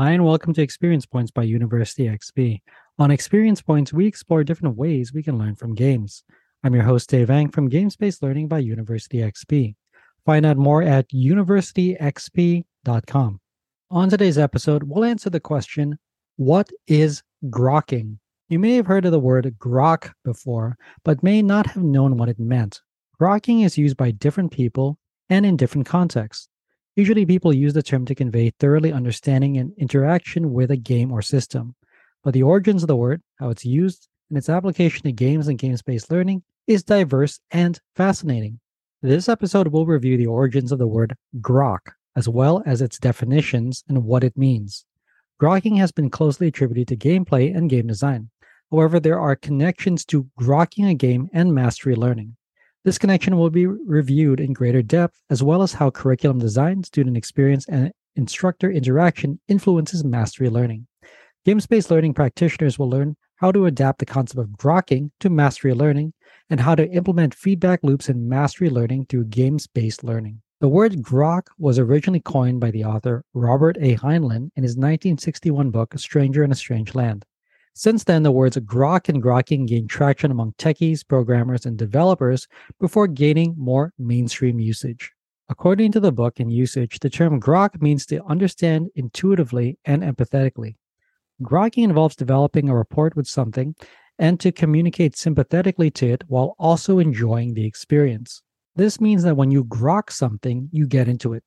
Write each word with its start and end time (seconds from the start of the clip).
Hi, 0.00 0.12
and 0.12 0.24
welcome 0.24 0.54
to 0.54 0.62
Experience 0.62 1.04
Points 1.04 1.30
by 1.30 1.42
University 1.42 2.04
XP. 2.04 2.62
On 2.98 3.10
Experience 3.10 3.60
Points, 3.60 3.92
we 3.92 4.06
explore 4.06 4.42
different 4.42 4.78
ways 4.78 5.12
we 5.12 5.22
can 5.22 5.36
learn 5.36 5.56
from 5.56 5.74
games. 5.74 6.24
I'm 6.64 6.74
your 6.74 6.84
host, 6.84 7.10
Dave 7.10 7.28
Eng 7.28 7.50
from 7.50 7.68
Games 7.68 7.96
Based 7.96 8.22
Learning 8.22 8.48
by 8.48 8.60
University 8.60 9.18
XP. 9.18 9.74
Find 10.24 10.46
out 10.46 10.56
more 10.56 10.82
at 10.82 11.06
universityxp.com. 11.10 13.40
On 13.90 14.08
today's 14.08 14.38
episode, 14.38 14.84
we'll 14.84 15.04
answer 15.04 15.28
the 15.28 15.38
question 15.38 15.98
What 16.36 16.70
is 16.86 17.22
grokking? 17.50 18.16
You 18.48 18.58
may 18.58 18.76
have 18.76 18.86
heard 18.86 19.04
of 19.04 19.12
the 19.12 19.20
word 19.20 19.54
grok 19.58 20.12
before, 20.24 20.78
but 21.04 21.22
may 21.22 21.42
not 21.42 21.66
have 21.66 21.82
known 21.82 22.16
what 22.16 22.30
it 22.30 22.40
meant. 22.40 22.80
Grokking 23.20 23.66
is 23.66 23.76
used 23.76 23.98
by 23.98 24.12
different 24.12 24.50
people 24.50 24.96
and 25.28 25.44
in 25.44 25.58
different 25.58 25.86
contexts. 25.86 26.48
Usually, 26.96 27.24
people 27.24 27.52
use 27.52 27.72
the 27.72 27.82
term 27.82 28.04
to 28.06 28.14
convey 28.14 28.50
thoroughly 28.50 28.92
understanding 28.92 29.56
and 29.56 29.72
interaction 29.78 30.52
with 30.52 30.70
a 30.70 30.76
game 30.76 31.12
or 31.12 31.22
system. 31.22 31.74
But 32.22 32.34
the 32.34 32.42
origins 32.42 32.82
of 32.82 32.88
the 32.88 32.96
word, 32.96 33.22
how 33.38 33.50
it's 33.50 33.64
used, 33.64 34.08
and 34.28 34.36
its 34.36 34.48
application 34.48 35.02
to 35.04 35.12
games 35.12 35.48
and 35.48 35.58
games 35.58 35.82
based 35.82 36.10
learning 36.10 36.42
is 36.66 36.82
diverse 36.82 37.40
and 37.50 37.80
fascinating. 37.94 38.60
This 39.02 39.28
episode 39.28 39.68
will 39.68 39.86
review 39.86 40.16
the 40.16 40.26
origins 40.26 40.72
of 40.72 40.78
the 40.78 40.86
word 40.86 41.16
grok, 41.40 41.78
as 42.16 42.28
well 42.28 42.62
as 42.66 42.82
its 42.82 42.98
definitions 42.98 43.82
and 43.88 44.04
what 44.04 44.24
it 44.24 44.36
means. 44.36 44.84
Grokking 45.40 45.78
has 45.78 45.90
been 45.90 46.10
closely 46.10 46.48
attributed 46.48 46.88
to 46.88 47.08
gameplay 47.08 47.56
and 47.56 47.70
game 47.70 47.86
design. 47.86 48.30
However, 48.70 49.00
there 49.00 49.18
are 49.18 49.36
connections 49.36 50.04
to 50.06 50.28
grokking 50.38 50.88
a 50.88 50.94
game 50.94 51.30
and 51.32 51.54
mastery 51.54 51.94
learning. 51.94 52.36
This 52.82 52.96
connection 52.96 53.36
will 53.36 53.50
be 53.50 53.66
reviewed 53.66 54.40
in 54.40 54.54
greater 54.54 54.80
depth, 54.80 55.20
as 55.28 55.42
well 55.42 55.60
as 55.62 55.74
how 55.74 55.90
curriculum 55.90 56.38
design, 56.38 56.82
student 56.82 57.14
experience, 57.14 57.68
and 57.68 57.92
instructor 58.16 58.70
interaction 58.70 59.38
influences 59.48 60.02
mastery 60.02 60.48
learning. 60.48 60.86
Games 61.44 61.66
based 61.66 61.90
learning 61.90 62.14
practitioners 62.14 62.78
will 62.78 62.88
learn 62.88 63.16
how 63.36 63.52
to 63.52 63.66
adapt 63.66 63.98
the 63.98 64.06
concept 64.06 64.40
of 64.40 64.48
grokking 64.56 65.10
to 65.20 65.28
mastery 65.28 65.74
learning 65.74 66.14
and 66.48 66.60
how 66.60 66.74
to 66.74 66.90
implement 66.90 67.34
feedback 67.34 67.80
loops 67.82 68.08
in 68.08 68.28
mastery 68.28 68.70
learning 68.70 69.06
through 69.06 69.24
games 69.24 69.66
based 69.66 70.02
learning. 70.02 70.40
The 70.60 70.68
word 70.68 70.92
grok 71.02 71.48
was 71.58 71.78
originally 71.78 72.20
coined 72.20 72.60
by 72.60 72.70
the 72.70 72.84
author 72.84 73.24
Robert 73.34 73.76
A. 73.80 73.96
Heinlein 73.96 74.50
in 74.56 74.62
his 74.62 74.76
1961 74.76 75.70
book, 75.70 75.94
A 75.94 75.98
Stranger 75.98 76.44
in 76.44 76.52
a 76.52 76.54
Strange 76.54 76.94
Land. 76.94 77.26
Since 77.74 78.04
then, 78.04 78.22
the 78.22 78.32
words 78.32 78.56
grok 78.56 79.08
and 79.08 79.22
grokking 79.22 79.66
gained 79.66 79.90
traction 79.90 80.30
among 80.30 80.52
techies, 80.58 81.06
programmers, 81.06 81.64
and 81.64 81.76
developers 81.76 82.46
before 82.78 83.06
gaining 83.06 83.54
more 83.56 83.92
mainstream 83.98 84.60
usage. 84.60 85.12
According 85.48 85.92
to 85.92 86.00
the 86.00 86.12
book 86.12 86.38
and 86.38 86.52
usage, 86.52 86.98
the 87.00 87.10
term 87.10 87.40
grok 87.40 87.80
means 87.80 88.06
to 88.06 88.24
understand 88.24 88.90
intuitively 88.94 89.78
and 89.84 90.02
empathetically. 90.02 90.76
Grokking 91.42 91.84
involves 91.84 92.16
developing 92.16 92.68
a 92.68 92.76
rapport 92.76 93.12
with 93.16 93.26
something 93.26 93.74
and 94.18 94.38
to 94.38 94.52
communicate 94.52 95.16
sympathetically 95.16 95.90
to 95.92 96.06
it 96.06 96.24
while 96.28 96.54
also 96.58 96.98
enjoying 96.98 97.54
the 97.54 97.66
experience. 97.66 98.42
This 98.76 99.00
means 99.00 99.22
that 99.24 99.36
when 99.36 99.50
you 99.50 99.64
grok 99.64 100.12
something, 100.12 100.68
you 100.70 100.86
get 100.86 101.08
into 101.08 101.32
it. 101.32 101.42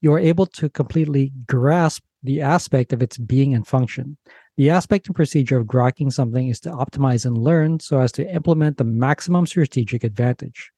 You 0.00 0.12
are 0.14 0.18
able 0.18 0.46
to 0.46 0.68
completely 0.68 1.32
grasp 1.46 2.02
the 2.22 2.40
aspect 2.40 2.92
of 2.92 3.02
its 3.02 3.18
being 3.18 3.54
and 3.54 3.66
function. 3.66 4.16
The 4.56 4.70
aspect 4.70 5.08
and 5.08 5.16
procedure 5.16 5.58
of 5.58 5.66
grokking 5.66 6.12
something 6.12 6.46
is 6.46 6.60
to 6.60 6.70
optimize 6.70 7.26
and 7.26 7.36
learn 7.36 7.80
so 7.80 7.98
as 7.98 8.12
to 8.12 8.32
implement 8.32 8.76
the 8.76 8.84
maximum 8.84 9.46
strategic 9.46 10.04
advantage. 10.04 10.70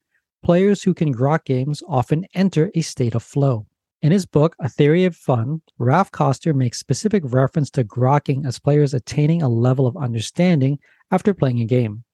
Players 0.42 0.82
who 0.82 0.94
can 0.94 1.14
grok 1.14 1.44
games 1.44 1.82
often 1.86 2.26
enter 2.34 2.70
a 2.74 2.80
state 2.80 3.14
of 3.14 3.22
flow. 3.22 3.66
In 4.00 4.12
his 4.12 4.24
book, 4.24 4.56
A 4.60 4.68
Theory 4.70 5.04
of 5.04 5.14
Fun, 5.14 5.60
Raph 5.78 6.10
Koster 6.10 6.54
makes 6.54 6.78
specific 6.78 7.22
reference 7.26 7.68
to 7.72 7.84
grokking 7.84 8.46
as 8.46 8.58
players 8.58 8.94
attaining 8.94 9.42
a 9.42 9.48
level 9.48 9.86
of 9.86 9.96
understanding 9.96 10.78
after 11.10 11.34
playing 11.34 11.60
a 11.60 11.66
game. 11.66 12.04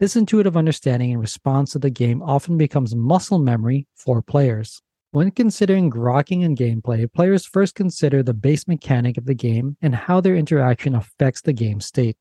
This 0.00 0.16
intuitive 0.16 0.56
understanding 0.56 1.12
and 1.12 1.20
response 1.20 1.72
to 1.72 1.78
the 1.78 1.90
game 1.90 2.20
often 2.22 2.58
becomes 2.58 2.96
muscle 2.96 3.38
memory 3.38 3.86
for 3.94 4.22
players. 4.22 4.82
When 5.12 5.30
considering 5.30 5.90
grokking 5.90 6.42
and 6.42 6.56
gameplay, 6.56 7.12
players 7.12 7.44
first 7.44 7.74
consider 7.74 8.22
the 8.22 8.32
base 8.32 8.66
mechanic 8.66 9.18
of 9.18 9.26
the 9.26 9.34
game 9.34 9.76
and 9.82 9.94
how 9.94 10.22
their 10.22 10.34
interaction 10.34 10.94
affects 10.94 11.42
the 11.42 11.52
game 11.52 11.82
state. 11.82 12.16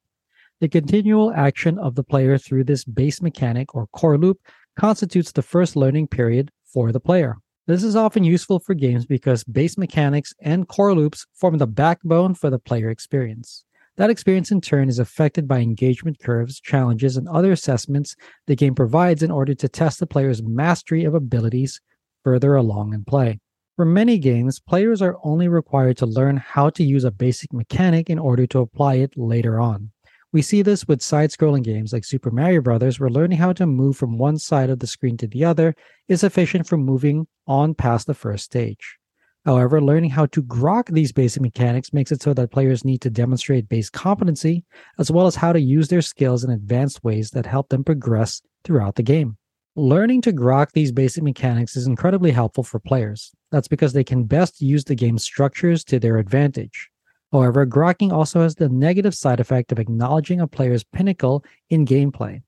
The 0.59 0.67
continual 0.67 1.31
action 1.31 1.79
of 1.79 1.95
the 1.95 2.03
player 2.03 2.37
through 2.37 2.65
this 2.65 2.83
base 2.83 3.21
mechanic 3.21 3.73
or 3.73 3.87
core 3.93 4.17
loop 4.17 4.39
constitutes 4.77 5.31
the 5.31 5.41
first 5.41 5.77
learning 5.77 6.07
period 6.07 6.51
for 6.65 6.91
the 6.91 6.99
player. 6.99 7.37
This 7.65 7.81
is 7.81 7.95
often 7.95 8.25
useful 8.25 8.59
for 8.59 8.73
games 8.73 9.05
because 9.05 9.45
base 9.45 9.77
mechanics 9.77 10.33
and 10.41 10.67
core 10.67 10.93
loops 10.93 11.25
form 11.33 11.59
the 11.59 11.67
backbone 11.67 12.33
for 12.33 12.49
the 12.49 12.59
player 12.59 12.89
experience. 12.89 13.63
That 13.95 14.09
experience 14.09 14.51
in 14.51 14.59
turn 14.59 14.89
is 14.89 14.99
affected 14.99 15.47
by 15.47 15.59
engagement 15.59 16.19
curves, 16.19 16.59
challenges, 16.59 17.15
and 17.15 17.29
other 17.29 17.53
assessments 17.53 18.17
the 18.47 18.55
game 18.57 18.75
provides 18.75 19.23
in 19.23 19.31
order 19.31 19.53
to 19.53 19.69
test 19.69 20.01
the 20.01 20.07
player's 20.07 20.43
mastery 20.43 21.05
of 21.05 21.13
abilities 21.13 21.79
further 22.23 22.55
along 22.55 22.93
in 22.93 23.03
play. 23.05 23.39
For 23.75 23.85
many 23.85 24.17
games, 24.17 24.59
players 24.59 25.01
are 25.01 25.17
only 25.23 25.47
required 25.47 25.97
to 25.97 26.05
learn 26.05 26.37
how 26.37 26.69
to 26.71 26.83
use 26.83 27.03
a 27.03 27.11
basic 27.11 27.51
mechanic 27.51 28.09
in 28.09 28.19
order 28.19 28.45
to 28.47 28.59
apply 28.59 28.95
it 28.95 29.17
later 29.17 29.59
on. 29.59 29.91
We 30.33 30.41
see 30.41 30.61
this 30.61 30.87
with 30.87 31.01
side 31.01 31.31
scrolling 31.31 31.63
games 31.63 31.91
like 31.91 32.05
Super 32.05 32.31
Mario 32.31 32.61
Bros., 32.61 32.99
where 32.99 33.09
learning 33.09 33.39
how 33.39 33.53
to 33.53 33.65
move 33.65 33.97
from 33.97 34.17
one 34.17 34.37
side 34.37 34.69
of 34.69 34.79
the 34.79 34.87
screen 34.87 35.17
to 35.17 35.27
the 35.27 35.43
other 35.43 35.75
is 36.07 36.21
sufficient 36.21 36.67
for 36.67 36.77
moving 36.77 37.27
on 37.47 37.73
past 37.73 38.07
the 38.07 38.13
first 38.13 38.45
stage. 38.45 38.97
However, 39.45 39.81
learning 39.81 40.11
how 40.11 40.27
to 40.27 40.43
grok 40.43 40.93
these 40.93 41.11
basic 41.11 41.41
mechanics 41.41 41.91
makes 41.91 42.11
it 42.11 42.21
so 42.21 42.33
that 42.35 42.51
players 42.51 42.85
need 42.85 43.01
to 43.01 43.09
demonstrate 43.09 43.67
base 43.67 43.89
competency, 43.89 44.63
as 44.99 45.11
well 45.11 45.25
as 45.25 45.35
how 45.35 45.51
to 45.51 45.59
use 45.59 45.87
their 45.87 46.01
skills 46.01 46.43
in 46.43 46.51
advanced 46.51 47.03
ways 47.03 47.31
that 47.31 47.47
help 47.47 47.69
them 47.69 47.83
progress 47.83 48.41
throughout 48.63 48.95
the 48.95 49.03
game. 49.03 49.37
Learning 49.77 50.19
to 50.19 50.33
grok 50.33 50.73
these 50.73 50.91
basic 50.91 51.23
mechanics 51.23 51.77
is 51.77 51.87
incredibly 51.87 52.31
helpful 52.31 52.61
for 52.61 52.77
players. 52.77 53.31
That's 53.53 53.69
because 53.69 53.93
they 53.93 54.03
can 54.03 54.25
best 54.25 54.59
use 54.59 54.83
the 54.83 54.95
game's 54.95 55.23
structures 55.23 55.85
to 55.85 55.97
their 55.97 56.17
advantage. 56.17 56.89
However, 57.31 57.65
grokking 57.65 58.11
also 58.11 58.41
has 58.41 58.53
the 58.53 58.67
negative 58.67 59.15
side 59.15 59.39
effect 59.39 59.71
of 59.71 59.79
acknowledging 59.79 60.41
a 60.41 60.47
player's 60.47 60.83
pinnacle 60.83 61.45
in 61.69 61.85
gameplay. 61.85 62.41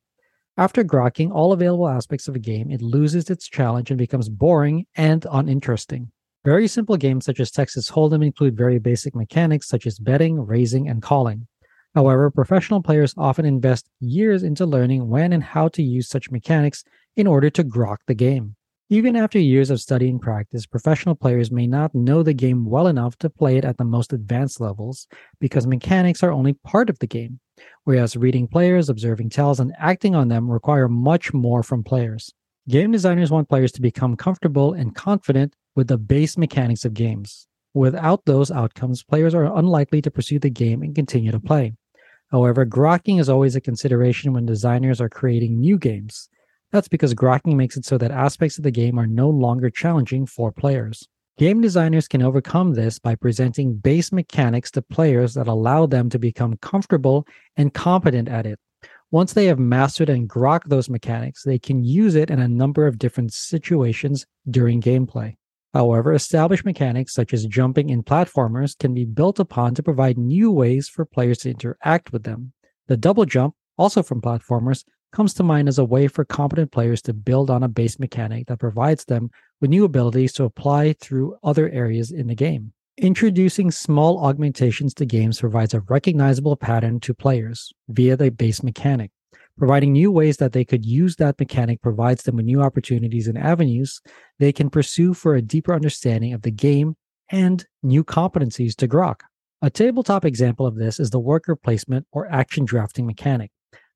After 0.57 0.83
grokking 0.83 1.31
all 1.31 1.53
available 1.53 1.87
aspects 1.87 2.27
of 2.27 2.35
a 2.35 2.39
game, 2.39 2.69
it 2.69 2.81
loses 2.81 3.29
its 3.29 3.47
challenge 3.47 3.89
and 3.89 3.97
becomes 3.97 4.27
boring 4.27 4.85
and 4.97 5.25
uninteresting. 5.31 6.11
Very 6.43 6.67
simple 6.67 6.97
games 6.97 7.23
such 7.23 7.39
as 7.39 7.51
Texas 7.51 7.89
Hold'em 7.89 8.25
include 8.25 8.57
very 8.57 8.79
basic 8.79 9.15
mechanics 9.15 9.69
such 9.69 9.87
as 9.87 9.97
betting, 9.97 10.45
raising, 10.45 10.89
and 10.89 11.01
calling. 11.01 11.47
However, 11.95 12.29
professional 12.31 12.81
players 12.81 13.13
often 13.17 13.45
invest 13.45 13.87
years 14.01 14.43
into 14.43 14.65
learning 14.65 15.07
when 15.07 15.31
and 15.31 15.43
how 15.43 15.69
to 15.69 15.83
use 15.83 16.09
such 16.09 16.31
mechanics 16.31 16.83
in 17.15 17.27
order 17.27 17.49
to 17.49 17.63
grok 17.63 17.97
the 18.07 18.15
game. 18.15 18.55
Even 18.89 19.15
after 19.15 19.39
years 19.39 19.69
of 19.69 19.81
study 19.81 20.09
and 20.09 20.21
practice, 20.21 20.65
professional 20.65 21.15
players 21.15 21.51
may 21.51 21.65
not 21.65 21.95
know 21.95 22.21
the 22.21 22.33
game 22.33 22.65
well 22.65 22.87
enough 22.87 23.17
to 23.17 23.29
play 23.29 23.57
it 23.57 23.65
at 23.65 23.77
the 23.77 23.83
most 23.83 24.13
advanced 24.13 24.59
levels 24.59 25.07
because 25.39 25.65
mechanics 25.65 26.21
are 26.21 26.31
only 26.31 26.53
part 26.53 26.89
of 26.89 26.99
the 26.99 27.07
game, 27.07 27.39
whereas 27.85 28.15
reading 28.15 28.47
players, 28.47 28.89
observing 28.89 29.29
tells, 29.29 29.59
and 29.59 29.73
acting 29.79 30.15
on 30.15 30.27
them 30.27 30.51
require 30.51 30.87
much 30.87 31.33
more 31.33 31.63
from 31.63 31.83
players. 31.83 32.33
Game 32.69 32.91
designers 32.91 33.31
want 33.31 33.49
players 33.49 33.71
to 33.71 33.81
become 33.81 34.15
comfortable 34.15 34.73
and 34.73 34.95
confident 34.95 35.55
with 35.75 35.87
the 35.87 35.97
base 35.97 36.37
mechanics 36.37 36.85
of 36.85 36.93
games. 36.93 37.47
Without 37.73 38.25
those 38.25 38.51
outcomes, 38.51 39.01
players 39.01 39.33
are 39.33 39.57
unlikely 39.57 40.01
to 40.03 40.11
pursue 40.11 40.37
the 40.37 40.49
game 40.49 40.83
and 40.83 40.93
continue 40.93 41.31
to 41.31 41.39
play. 41.39 41.73
However, 42.31 42.65
grokking 42.65 43.19
is 43.19 43.29
always 43.29 43.55
a 43.55 43.61
consideration 43.61 44.33
when 44.33 44.45
designers 44.45 45.01
are 45.01 45.09
creating 45.09 45.59
new 45.59 45.77
games. 45.77 46.29
That's 46.73 46.87
because 46.87 47.13
grokking 47.13 47.55
makes 47.55 47.77
it 47.77 47.85
so 47.85 47.99
that 47.99 48.09
aspects 48.09 48.57
of 48.57 48.63
the 48.63 48.71
game 48.71 48.99
are 48.99 49.05
no 49.05 49.29
longer 49.29 49.69
challenging 49.69 50.25
for 50.25 50.51
players. 50.51 51.07
Game 51.37 51.61
designers 51.61 52.07
can 52.07 52.23
overcome 52.23 52.73
this 52.73 52.97
by 52.97 53.13
presenting 53.13 53.75
base 53.75 54.11
mechanics 54.11 54.71
to 54.71 54.81
players 54.81 55.35
that 55.35 55.47
allow 55.47 55.85
them 55.85 56.09
to 56.09 56.17
become 56.17 56.57
comfortable 56.57 57.27
and 57.57 57.75
competent 57.75 58.27
at 58.27 58.47
it. 58.47 58.59
Once 59.11 59.33
they 59.33 59.45
have 59.45 59.59
mastered 59.59 60.09
and 60.09 60.27
grok 60.27 60.61
those 60.65 60.89
mechanics, 60.89 61.43
they 61.43 61.59
can 61.59 61.83
use 61.83 62.15
it 62.15 62.31
in 62.31 62.39
a 62.39 62.47
number 62.47 62.87
of 62.87 62.97
different 62.97 63.31
situations 63.31 64.25
during 64.49 64.81
gameplay. 64.81 65.35
However, 65.75 66.11
established 66.11 66.65
mechanics 66.65 67.13
such 67.13 67.33
as 67.33 67.45
jumping 67.45 67.89
in 67.89 68.01
platformers 68.01 68.75
can 68.75 68.95
be 68.95 69.05
built 69.05 69.39
upon 69.39 69.75
to 69.75 69.83
provide 69.83 70.17
new 70.17 70.51
ways 70.51 70.89
for 70.89 71.05
players 71.05 71.37
to 71.39 71.51
interact 71.51 72.11
with 72.11 72.23
them. 72.23 72.53
The 72.87 72.97
double 72.97 73.25
jump, 73.25 73.53
also 73.77 74.01
from 74.01 74.21
platformers, 74.21 74.83
comes 75.13 75.33
to 75.35 75.43
mind 75.43 75.69
as 75.69 75.77
a 75.77 75.85
way 75.85 76.07
for 76.07 76.25
competent 76.25 76.71
players 76.71 77.01
to 77.03 77.13
build 77.13 77.49
on 77.49 77.63
a 77.63 77.67
base 77.67 77.99
mechanic 77.99 78.47
that 78.47 78.59
provides 78.59 79.05
them 79.05 79.29
with 79.61 79.69
new 79.69 79.85
abilities 79.85 80.33
to 80.33 80.43
apply 80.43 80.93
through 80.93 81.37
other 81.43 81.69
areas 81.69 82.11
in 82.11 82.27
the 82.27 82.35
game. 82.35 82.73
Introducing 82.97 83.71
small 83.71 84.23
augmentations 84.25 84.93
to 84.95 85.05
games 85.05 85.39
provides 85.39 85.73
a 85.73 85.81
recognizable 85.81 86.55
pattern 86.55 86.99
to 86.99 87.13
players 87.13 87.71
via 87.89 88.17
the 88.17 88.29
base 88.29 88.61
mechanic. 88.61 89.11
Providing 89.57 89.93
new 89.93 90.11
ways 90.11 90.37
that 90.37 90.51
they 90.51 90.65
could 90.65 90.83
use 90.83 91.15
that 91.15 91.39
mechanic 91.39 91.81
provides 91.81 92.23
them 92.23 92.35
with 92.35 92.45
new 92.45 92.61
opportunities 92.61 93.27
and 93.27 93.37
avenues 93.37 94.01
they 94.39 94.51
can 94.51 94.69
pursue 94.69 95.13
for 95.13 95.35
a 95.35 95.41
deeper 95.41 95.73
understanding 95.73 96.33
of 96.33 96.41
the 96.41 96.51
game 96.51 96.95
and 97.29 97.65
new 97.83 98.03
competencies 98.03 98.75
to 98.75 98.87
grok. 98.87 99.21
A 99.61 99.69
tabletop 99.69 100.25
example 100.25 100.65
of 100.65 100.75
this 100.75 100.99
is 100.99 101.11
the 101.11 101.19
worker 101.19 101.55
placement 101.55 102.07
or 102.11 102.29
action 102.31 102.65
drafting 102.65 103.05
mechanic. 103.05 103.51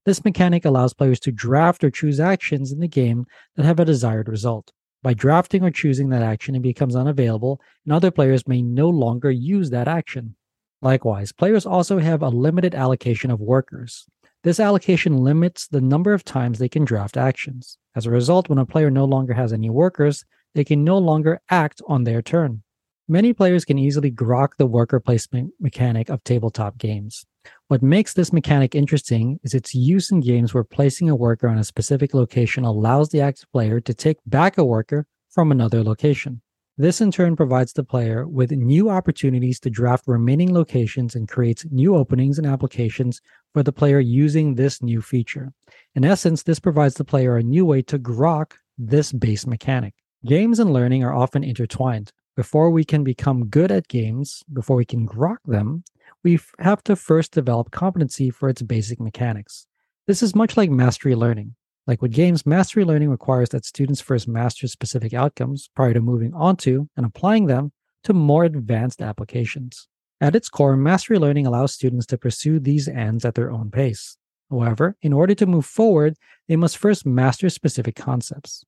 This 0.07 0.23
mechanic 0.23 0.63
allows 0.63 0.93
players 0.93 1.19
to 1.19 1.33
draft 1.33 1.83
or 1.83 1.91
choose 1.91 2.21
actions 2.21 2.71
in 2.71 2.79
the 2.79 2.87
game 2.87 3.25
that 3.57 3.65
have 3.65 3.81
a 3.81 3.83
desired 3.83 4.29
result. 4.29 4.71
By 5.03 5.13
drafting 5.13 5.65
or 5.65 5.69
choosing 5.69 6.07
that 6.09 6.21
action, 6.21 6.55
it 6.55 6.61
becomes 6.61 6.95
unavailable, 6.95 7.59
and 7.83 7.91
other 7.91 8.09
players 8.09 8.47
may 8.47 8.61
no 8.61 8.87
longer 8.87 9.29
use 9.29 9.69
that 9.71 9.89
action. 9.89 10.37
Likewise, 10.81 11.33
players 11.33 11.65
also 11.65 11.99
have 11.99 12.21
a 12.21 12.29
limited 12.29 12.73
allocation 12.73 13.31
of 13.31 13.41
workers. 13.41 14.05
This 14.45 14.61
allocation 14.61 15.17
limits 15.17 15.67
the 15.67 15.81
number 15.81 16.13
of 16.13 16.23
times 16.23 16.57
they 16.57 16.69
can 16.69 16.85
draft 16.85 17.17
actions. 17.17 17.77
As 17.93 18.05
a 18.05 18.09
result, 18.09 18.47
when 18.47 18.59
a 18.59 18.65
player 18.65 18.89
no 18.89 19.03
longer 19.03 19.33
has 19.33 19.51
any 19.51 19.69
workers, 19.69 20.23
they 20.55 20.63
can 20.63 20.85
no 20.85 20.97
longer 20.97 21.41
act 21.49 21.81
on 21.85 22.05
their 22.05 22.21
turn. 22.21 22.63
Many 23.09 23.31
players 23.31 23.63
can 23.63 23.77
easily 23.77 24.11
grok 24.11 24.57
the 24.57 24.65
worker 24.65 24.99
placement 24.99 25.53
mechanic 25.61 26.09
of 26.09 26.21
tabletop 26.25 26.77
games. 26.77 27.25
What 27.69 27.81
makes 27.81 28.13
this 28.13 28.33
mechanic 28.33 28.75
interesting 28.75 29.39
is 29.43 29.53
its 29.53 29.73
use 29.73 30.11
in 30.11 30.19
games 30.19 30.53
where 30.53 30.65
placing 30.65 31.09
a 31.09 31.15
worker 31.15 31.47
on 31.47 31.57
a 31.57 31.63
specific 31.63 32.13
location 32.13 32.65
allows 32.65 33.07
the 33.07 33.21
active 33.21 33.49
player 33.53 33.79
to 33.79 33.93
take 33.93 34.17
back 34.25 34.57
a 34.57 34.65
worker 34.65 35.07
from 35.29 35.53
another 35.53 35.85
location. 35.85 36.41
This 36.77 36.99
in 36.99 37.09
turn 37.11 37.37
provides 37.37 37.71
the 37.71 37.85
player 37.85 38.27
with 38.27 38.51
new 38.51 38.89
opportunities 38.89 39.61
to 39.61 39.69
draft 39.69 40.03
remaining 40.05 40.53
locations 40.53 41.15
and 41.15 41.29
creates 41.29 41.65
new 41.71 41.95
openings 41.95 42.37
and 42.37 42.45
applications 42.45 43.21
for 43.53 43.63
the 43.63 43.71
player 43.71 44.01
using 44.01 44.55
this 44.55 44.81
new 44.81 45.01
feature. 45.01 45.53
In 45.95 46.03
essence, 46.03 46.43
this 46.43 46.59
provides 46.59 46.95
the 46.95 47.05
player 47.05 47.37
a 47.37 47.41
new 47.41 47.65
way 47.65 47.83
to 47.83 47.97
grok 47.97 48.51
this 48.77 49.13
base 49.13 49.47
mechanic. 49.47 49.93
Games 50.25 50.59
and 50.59 50.73
learning 50.73 51.05
are 51.05 51.15
often 51.15 51.45
intertwined. 51.45 52.11
Before 52.37 52.69
we 52.69 52.85
can 52.85 53.03
become 53.03 53.47
good 53.47 53.71
at 53.71 53.87
games, 53.87 54.43
before 54.53 54.75
we 54.75 54.85
can 54.85 55.07
grok 55.07 55.37
them, 55.47 55.83
we 56.23 56.39
have 56.59 56.83
to 56.83 56.95
first 56.95 57.31
develop 57.31 57.71
competency 57.71 58.29
for 58.29 58.47
its 58.47 58.61
basic 58.61 58.99
mechanics. 58.99 59.65
This 60.05 60.21
is 60.21 60.35
much 60.35 60.55
like 60.55 60.69
mastery 60.69 61.15
learning. 61.15 61.55
Like 61.87 61.99
with 61.99 62.11
games, 62.11 62.45
mastery 62.45 62.85
learning 62.85 63.09
requires 63.09 63.49
that 63.49 63.65
students 63.65 64.01
first 64.01 64.27
master 64.27 64.67
specific 64.67 65.15
outcomes 65.15 65.71
prior 65.75 65.95
to 65.95 65.99
moving 65.99 66.31
on 66.35 66.57
to 66.57 66.87
and 66.95 67.07
applying 67.07 67.47
them 67.47 67.71
to 68.03 68.13
more 68.13 68.43
advanced 68.43 69.01
applications. 69.01 69.87
At 70.21 70.35
its 70.35 70.47
core, 70.47 70.77
mastery 70.77 71.17
learning 71.17 71.47
allows 71.47 71.73
students 71.73 72.05
to 72.07 72.19
pursue 72.19 72.59
these 72.59 72.87
ends 72.87 73.25
at 73.25 73.33
their 73.33 73.49
own 73.49 73.71
pace. 73.71 74.15
However, 74.51 74.95
in 75.01 75.11
order 75.11 75.33
to 75.33 75.47
move 75.47 75.65
forward, 75.65 76.15
they 76.47 76.55
must 76.55 76.77
first 76.77 77.03
master 77.03 77.49
specific 77.49 77.95
concepts. 77.95 78.63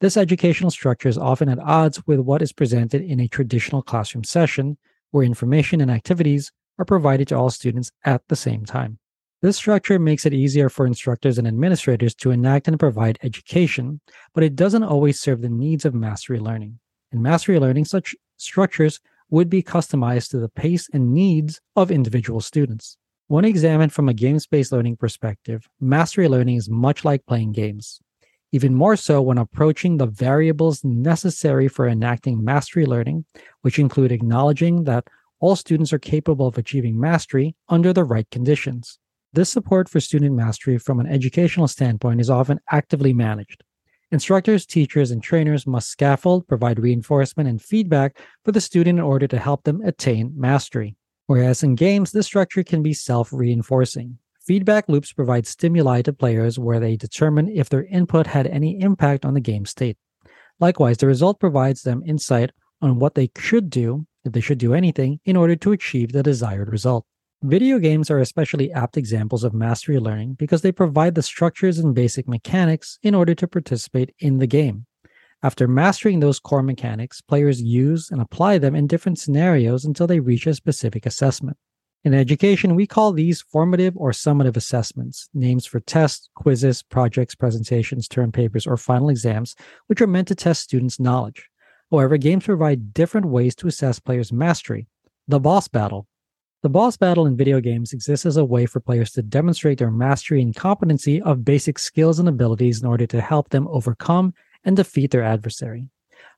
This 0.00 0.16
educational 0.16 0.70
structure 0.70 1.08
is 1.08 1.18
often 1.18 1.48
at 1.48 1.58
odds 1.58 2.06
with 2.06 2.20
what 2.20 2.42
is 2.42 2.52
presented 2.52 3.02
in 3.02 3.20
a 3.20 3.28
traditional 3.28 3.82
classroom 3.82 4.24
session, 4.24 4.76
where 5.10 5.24
information 5.24 5.80
and 5.80 5.90
activities 5.90 6.52
are 6.78 6.84
provided 6.84 7.28
to 7.28 7.36
all 7.36 7.50
students 7.50 7.92
at 8.04 8.22
the 8.28 8.36
same 8.36 8.64
time. 8.64 8.98
This 9.42 9.56
structure 9.56 9.98
makes 9.98 10.24
it 10.24 10.32
easier 10.32 10.68
for 10.68 10.86
instructors 10.86 11.36
and 11.36 11.48
administrators 11.48 12.14
to 12.16 12.30
enact 12.30 12.68
and 12.68 12.78
provide 12.78 13.18
education, 13.22 14.00
but 14.34 14.44
it 14.44 14.54
doesn't 14.54 14.84
always 14.84 15.20
serve 15.20 15.42
the 15.42 15.48
needs 15.48 15.84
of 15.84 15.94
mastery 15.94 16.38
learning. 16.38 16.78
In 17.10 17.22
mastery 17.22 17.58
learning, 17.58 17.86
such 17.86 18.14
structures 18.36 19.00
would 19.30 19.50
be 19.50 19.62
customized 19.62 20.30
to 20.30 20.38
the 20.38 20.48
pace 20.48 20.88
and 20.92 21.12
needs 21.12 21.60
of 21.74 21.90
individual 21.90 22.40
students. 22.40 22.96
When 23.26 23.44
examined 23.44 23.92
from 23.92 24.08
a 24.08 24.14
games 24.14 24.46
based 24.46 24.72
learning 24.72 24.96
perspective, 24.96 25.68
mastery 25.80 26.28
learning 26.28 26.56
is 26.56 26.68
much 26.68 27.04
like 27.04 27.26
playing 27.26 27.52
games. 27.52 28.00
Even 28.52 28.74
more 28.74 28.96
so 28.96 29.22
when 29.22 29.38
approaching 29.38 29.96
the 29.96 30.06
variables 30.06 30.84
necessary 30.84 31.68
for 31.68 31.88
enacting 31.88 32.44
mastery 32.44 32.84
learning, 32.84 33.24
which 33.62 33.78
include 33.78 34.12
acknowledging 34.12 34.84
that 34.84 35.08
all 35.40 35.56
students 35.56 35.92
are 35.92 35.98
capable 35.98 36.46
of 36.46 36.58
achieving 36.58 37.00
mastery 37.00 37.56
under 37.68 37.92
the 37.92 38.04
right 38.04 38.30
conditions. 38.30 38.98
This 39.32 39.48
support 39.48 39.88
for 39.88 39.98
student 40.00 40.36
mastery 40.36 40.76
from 40.76 41.00
an 41.00 41.06
educational 41.06 41.66
standpoint 41.66 42.20
is 42.20 42.28
often 42.28 42.60
actively 42.70 43.14
managed. 43.14 43.64
Instructors, 44.10 44.66
teachers, 44.66 45.10
and 45.10 45.22
trainers 45.22 45.66
must 45.66 45.88
scaffold, 45.88 46.46
provide 46.46 46.78
reinforcement, 46.78 47.48
and 47.48 47.62
feedback 47.62 48.18
for 48.44 48.52
the 48.52 48.60
student 48.60 48.98
in 48.98 49.04
order 49.04 49.26
to 49.26 49.38
help 49.38 49.64
them 49.64 49.80
attain 49.80 50.30
mastery. 50.36 50.94
Whereas 51.26 51.62
in 51.62 51.74
games, 51.76 52.12
this 52.12 52.26
structure 52.26 52.62
can 52.62 52.82
be 52.82 52.92
self 52.92 53.32
reinforcing. 53.32 54.18
Feedback 54.44 54.88
loops 54.88 55.12
provide 55.12 55.46
stimuli 55.46 56.02
to 56.02 56.12
players 56.12 56.58
where 56.58 56.80
they 56.80 56.96
determine 56.96 57.46
if 57.48 57.68
their 57.68 57.84
input 57.84 58.26
had 58.26 58.48
any 58.48 58.80
impact 58.80 59.24
on 59.24 59.34
the 59.34 59.40
game 59.40 59.64
state. 59.64 59.96
Likewise, 60.58 60.96
the 60.96 61.06
result 61.06 61.38
provides 61.38 61.82
them 61.82 62.02
insight 62.04 62.50
on 62.80 62.98
what 62.98 63.14
they 63.14 63.30
should 63.38 63.70
do, 63.70 64.04
if 64.24 64.32
they 64.32 64.40
should 64.40 64.58
do 64.58 64.74
anything, 64.74 65.20
in 65.24 65.36
order 65.36 65.54
to 65.54 65.70
achieve 65.70 66.10
the 66.10 66.24
desired 66.24 66.72
result. 66.72 67.06
Video 67.44 67.78
games 67.78 68.10
are 68.10 68.18
especially 68.18 68.72
apt 68.72 68.96
examples 68.96 69.44
of 69.44 69.54
mastery 69.54 70.00
learning 70.00 70.34
because 70.34 70.62
they 70.62 70.72
provide 70.72 71.14
the 71.14 71.22
structures 71.22 71.78
and 71.78 71.94
basic 71.94 72.26
mechanics 72.26 72.98
in 73.00 73.14
order 73.14 73.36
to 73.36 73.46
participate 73.46 74.12
in 74.18 74.38
the 74.38 74.46
game. 74.48 74.86
After 75.44 75.68
mastering 75.68 76.18
those 76.18 76.40
core 76.40 76.64
mechanics, 76.64 77.20
players 77.20 77.62
use 77.62 78.10
and 78.10 78.20
apply 78.20 78.58
them 78.58 78.74
in 78.74 78.88
different 78.88 79.20
scenarios 79.20 79.84
until 79.84 80.08
they 80.08 80.18
reach 80.18 80.48
a 80.48 80.54
specific 80.54 81.06
assessment. 81.06 81.56
In 82.04 82.14
education, 82.14 82.74
we 82.74 82.86
call 82.86 83.12
these 83.12 83.42
formative 83.42 83.96
or 83.96 84.10
summative 84.10 84.56
assessments, 84.56 85.28
names 85.34 85.66
for 85.66 85.78
tests, 85.78 86.28
quizzes, 86.34 86.82
projects, 86.82 87.36
presentations, 87.36 88.08
term 88.08 88.32
papers, 88.32 88.66
or 88.66 88.76
final 88.76 89.08
exams, 89.08 89.54
which 89.86 90.00
are 90.00 90.08
meant 90.08 90.26
to 90.28 90.34
test 90.34 90.62
students' 90.62 90.98
knowledge. 90.98 91.48
However, 91.92 92.16
games 92.16 92.44
provide 92.44 92.92
different 92.92 93.26
ways 93.26 93.54
to 93.56 93.68
assess 93.68 94.00
players' 94.00 94.32
mastery. 94.32 94.88
The 95.28 95.38
boss 95.38 95.68
battle, 95.68 96.08
the 96.62 96.68
boss 96.68 96.96
battle 96.96 97.26
in 97.26 97.36
video 97.36 97.60
games 97.60 97.92
exists 97.92 98.24
as 98.24 98.36
a 98.36 98.44
way 98.44 98.66
for 98.66 98.78
players 98.78 99.10
to 99.12 99.22
demonstrate 99.22 99.78
their 99.78 99.90
mastery 99.90 100.40
and 100.42 100.54
competency 100.54 101.20
of 101.20 101.44
basic 101.44 101.78
skills 101.78 102.18
and 102.18 102.28
abilities 102.28 102.80
in 102.80 102.86
order 102.88 103.06
to 103.06 103.20
help 103.20 103.50
them 103.50 103.66
overcome 103.68 104.32
and 104.64 104.76
defeat 104.76 105.10
their 105.10 105.24
adversary. 105.24 105.88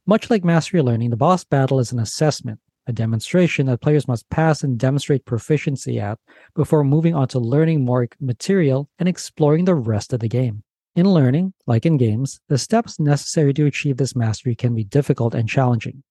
Much 0.06 0.30
like 0.30 0.42
mastery 0.42 0.80
learning, 0.80 1.10
the 1.10 1.16
boss 1.16 1.44
battle 1.44 1.78
is 1.78 1.92
an 1.92 1.98
assessment, 1.98 2.58
a 2.86 2.92
demonstration 2.92 3.66
that 3.66 3.80
players 3.80 4.06
must 4.06 4.28
pass 4.30 4.62
and 4.62 4.78
demonstrate 4.78 5.24
proficiency 5.24 5.98
at 5.98 6.18
before 6.54 6.84
moving 6.84 7.14
on 7.14 7.28
to 7.28 7.38
learning 7.38 7.84
more 7.84 8.08
material 8.20 8.88
and 8.98 9.08
exploring 9.08 9.64
the 9.64 9.74
rest 9.74 10.12
of 10.12 10.20
the 10.20 10.28
game. 10.28 10.62
In 10.96 11.10
learning, 11.10 11.54
like 11.66 11.86
in 11.86 11.96
games, 11.96 12.40
the 12.48 12.58
steps 12.58 13.00
necessary 13.00 13.52
to 13.54 13.66
achieve 13.66 13.96
this 13.96 14.14
mastery 14.14 14.54
can 14.54 14.74
be 14.74 14.84
difficult 14.84 15.34
and 15.34 15.48
challenging. 15.48 16.02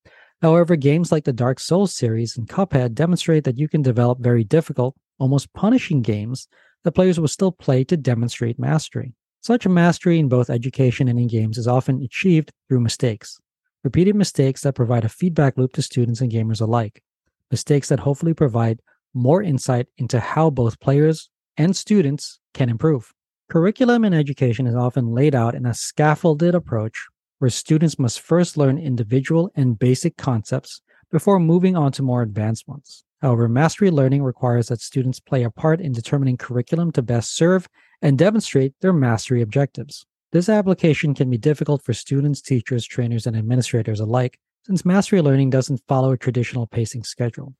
However, 0.42 0.76
games 0.76 1.10
like 1.10 1.24
the 1.24 1.32
Dark 1.32 1.60
Souls 1.60 1.96
series 1.96 2.36
and 2.38 2.50
Cuphead 2.50 2.94
demonstrate 2.94 3.46
that 3.46 3.58
you 3.58 3.70
can 3.70 3.82
develop 3.82 4.20
very 4.20 4.44
difficult, 4.44 4.94
almost 5.20 5.54
punishing 5.54 6.02
games 6.02 6.50
that 6.84 6.92
players 6.92 7.18
will 7.18 7.30
still 7.30 7.52
play 7.52 7.86
to 7.86 7.96
demonstrate 7.96 8.60
mastery. 8.60 9.14
Such 9.40 9.68
mastery 9.68 10.20
in 10.20 10.28
both 10.28 10.50
education 10.50 11.08
and 11.08 11.18
in 11.18 11.28
games 11.28 11.58
is 11.58 11.68
often 11.68 12.02
achieved 12.02 12.52
through 12.68 12.82
mistakes. 12.82 13.40
Repeated 13.84 14.16
mistakes 14.16 14.62
that 14.62 14.76
provide 14.76 15.04
a 15.04 15.10
feedback 15.10 15.58
loop 15.58 15.74
to 15.74 15.82
students 15.82 16.22
and 16.22 16.32
gamers 16.32 16.62
alike. 16.62 17.04
Mistakes 17.52 17.90
that 17.90 18.00
hopefully 18.00 18.34
provide 18.34 18.80
more 19.14 19.44
insight 19.44 19.88
into 19.98 20.22
how 20.22 20.50
both 20.50 20.80
players 20.80 21.30
and 21.58 21.76
students 21.76 22.40
can 22.54 22.70
improve. 22.70 23.12
Curriculum 23.50 24.06
in 24.06 24.14
education 24.14 24.68
is 24.68 24.76
often 24.76 25.08
laid 25.08 25.36
out 25.36 25.54
in 25.54 25.66
a 25.66 25.74
scaffolded 25.74 26.56
approach 26.56 27.08
where 27.40 27.50
students 27.50 28.00
must 28.00 28.22
first 28.22 28.56
learn 28.56 28.78
individual 28.78 29.52
and 29.54 29.78
basic 29.78 30.16
concepts 30.16 30.82
before 31.12 31.38
moving 31.38 31.76
on 31.76 31.92
to 31.92 32.02
more 32.02 32.22
advanced 32.22 32.68
ones. 32.70 33.04
However, 33.22 33.50
mastery 33.50 33.92
learning 33.92 34.24
requires 34.24 34.70
that 34.70 34.80
students 34.80 35.20
play 35.20 35.44
a 35.44 35.52
part 35.52 35.82
in 35.82 35.92
determining 35.92 36.38
curriculum 36.38 36.94
to 36.94 37.02
best 37.02 37.36
serve 37.36 37.68
and 38.02 38.18
demonstrate 38.18 38.74
their 38.80 38.94
mastery 38.94 39.42
objectives. 39.42 40.06
This 40.34 40.50
application 40.50 41.14
can 41.14 41.30
be 41.30 41.38
difficult 41.38 41.84
for 41.84 41.94
students, 41.94 42.42
teachers, 42.42 42.88
trainers, 42.88 43.28
and 43.28 43.38
administrators 43.38 44.00
alike, 44.00 44.40
since 44.66 44.84
mastery 44.84 45.22
learning 45.22 45.52
doesn't 45.52 45.84
follow 45.88 46.12
a 46.12 46.18
traditional 46.18 46.66
pacing 46.66 47.04
schedule. 47.04 47.54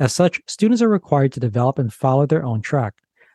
As 0.00 0.14
such, 0.14 0.40
students 0.46 0.80
are 0.80 0.88
required 0.88 1.32
to 1.32 1.40
develop 1.40 1.78
and 1.78 1.92
follow 1.92 2.24
their 2.24 2.42
own 2.42 2.62
track. 2.62 2.94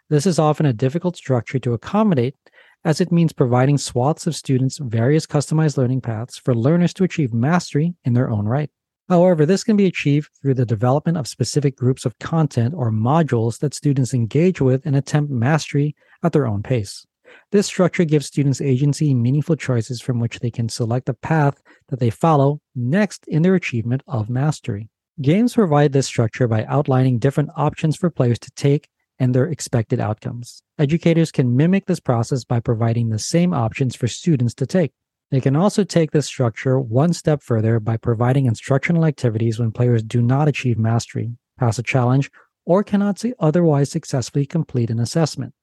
This 0.09 0.25
is 0.25 0.39
often 0.39 0.65
a 0.65 0.73
difficult 0.73 1.15
structure 1.15 1.59
to 1.59 1.73
accommodate 1.73 2.35
as 2.83 2.99
it 2.99 3.11
means 3.11 3.31
providing 3.31 3.77
swaths 3.77 4.25
of 4.25 4.35
students 4.35 4.79
various 4.79 5.27
customized 5.27 5.77
learning 5.77 6.01
paths 6.01 6.39
for 6.39 6.55
learners 6.55 6.95
to 6.95 7.03
achieve 7.03 7.31
mastery 7.31 7.93
in 8.05 8.13
their 8.13 8.31
own 8.31 8.47
right. 8.47 8.71
However, 9.07 9.45
this 9.45 9.63
can 9.63 9.77
be 9.77 9.85
achieved 9.85 10.31
through 10.41 10.55
the 10.55 10.65
development 10.65 11.19
of 11.19 11.27
specific 11.27 11.75
groups 11.75 12.05
of 12.05 12.17
content 12.17 12.73
or 12.75 12.91
modules 12.91 13.59
that 13.59 13.75
students 13.75 14.15
engage 14.15 14.59
with 14.59 14.83
and 14.87 14.95
attempt 14.95 15.31
mastery 15.31 15.95
at 16.23 16.31
their 16.31 16.47
own 16.47 16.63
pace. 16.63 17.05
This 17.51 17.67
structure 17.67 18.05
gives 18.05 18.25
students 18.25 18.61
agency 18.61 19.11
and 19.11 19.21
meaningful 19.21 19.55
choices 19.55 20.01
from 20.01 20.19
which 20.19 20.39
they 20.39 20.51
can 20.51 20.69
select 20.69 21.05
the 21.05 21.13
path 21.13 21.61
that 21.89 21.99
they 21.99 22.09
follow 22.09 22.61
next 22.75 23.25
in 23.27 23.41
their 23.41 23.55
achievement 23.55 24.03
of 24.07 24.29
mastery. 24.29 24.89
Games 25.21 25.55
provide 25.55 25.91
this 25.91 26.07
structure 26.07 26.47
by 26.47 26.63
outlining 26.65 27.19
different 27.19 27.49
options 27.55 27.97
for 27.97 28.09
players 28.09 28.39
to 28.39 28.51
take 28.51 28.87
and 29.19 29.35
their 29.35 29.47
expected 29.47 29.99
outcomes. 29.99 30.63
Educators 30.77 31.31
can 31.31 31.57
mimic 31.57 31.85
this 31.85 31.99
process 31.99 32.45
by 32.45 32.59
providing 32.59 33.09
the 33.09 33.19
same 33.19 33.53
options 33.53 33.95
for 33.95 34.07
students 34.07 34.53
to 34.53 34.65
take. 34.65 34.93
They 35.29 35.41
can 35.41 35.55
also 35.55 35.83
take 35.83 36.11
this 36.11 36.25
structure 36.25 36.79
one 36.79 37.13
step 37.13 37.43
further 37.43 37.79
by 37.79 37.97
providing 37.97 38.45
instructional 38.45 39.05
activities 39.05 39.59
when 39.59 39.71
players 39.71 40.01
do 40.01 40.21
not 40.21 40.47
achieve 40.47 40.79
mastery, 40.79 41.31
pass 41.59 41.77
a 41.77 41.83
challenge, 41.83 42.31
or 42.65 42.83
cannot 42.83 43.23
otherwise 43.39 43.91
successfully 43.91 44.45
complete 44.45 44.89
an 44.89 44.99
assessment. 44.99 45.53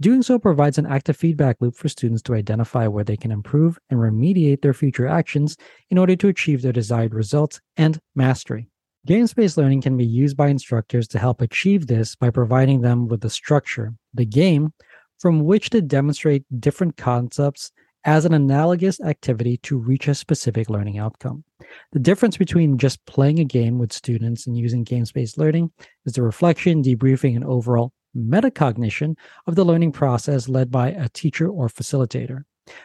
Doing 0.00 0.22
so 0.22 0.38
provides 0.38 0.78
an 0.78 0.86
active 0.86 1.16
feedback 1.16 1.58
loop 1.60 1.76
for 1.76 1.88
students 1.88 2.22
to 2.22 2.34
identify 2.34 2.86
where 2.86 3.04
they 3.04 3.16
can 3.16 3.30
improve 3.30 3.78
and 3.90 4.00
remediate 4.00 4.62
their 4.62 4.72
future 4.72 5.06
actions 5.06 5.56
in 5.90 5.98
order 5.98 6.16
to 6.16 6.28
achieve 6.28 6.62
their 6.62 6.72
desired 6.72 7.14
results 7.14 7.60
and 7.76 8.00
mastery. 8.14 8.68
Game 9.04 9.26
based 9.36 9.56
learning 9.56 9.82
can 9.82 9.96
be 9.96 10.06
used 10.06 10.36
by 10.36 10.48
instructors 10.48 11.06
to 11.08 11.18
help 11.18 11.40
achieve 11.40 11.86
this 11.86 12.16
by 12.16 12.30
providing 12.30 12.80
them 12.80 13.06
with 13.06 13.20
the 13.20 13.30
structure, 13.30 13.92
the 14.14 14.24
game, 14.24 14.72
from 15.18 15.44
which 15.44 15.70
to 15.70 15.82
demonstrate 15.82 16.44
different 16.58 16.96
concepts 16.96 17.70
as 18.04 18.24
an 18.24 18.34
analogous 18.34 19.00
activity 19.00 19.58
to 19.58 19.78
reach 19.78 20.08
a 20.08 20.14
specific 20.14 20.70
learning 20.70 20.98
outcome. 20.98 21.44
The 21.92 22.00
difference 22.00 22.36
between 22.36 22.78
just 22.78 23.04
playing 23.06 23.38
a 23.38 23.44
game 23.44 23.78
with 23.78 23.92
students 23.92 24.46
and 24.46 24.56
using 24.56 24.84
game 24.84 25.04
based 25.14 25.38
learning 25.38 25.70
is 26.06 26.14
the 26.14 26.22
reflection, 26.22 26.82
debriefing, 26.82 27.36
and 27.36 27.44
overall 27.44 27.92
metacognition 28.16 29.16
of 29.46 29.54
the 29.54 29.64
learning 29.64 29.92
process 29.92 30.48
led 30.48 30.70
by 30.70 30.90
a 30.90 31.08
teacher 31.08 31.48
or 31.48 31.68
facilitator. 31.68 32.44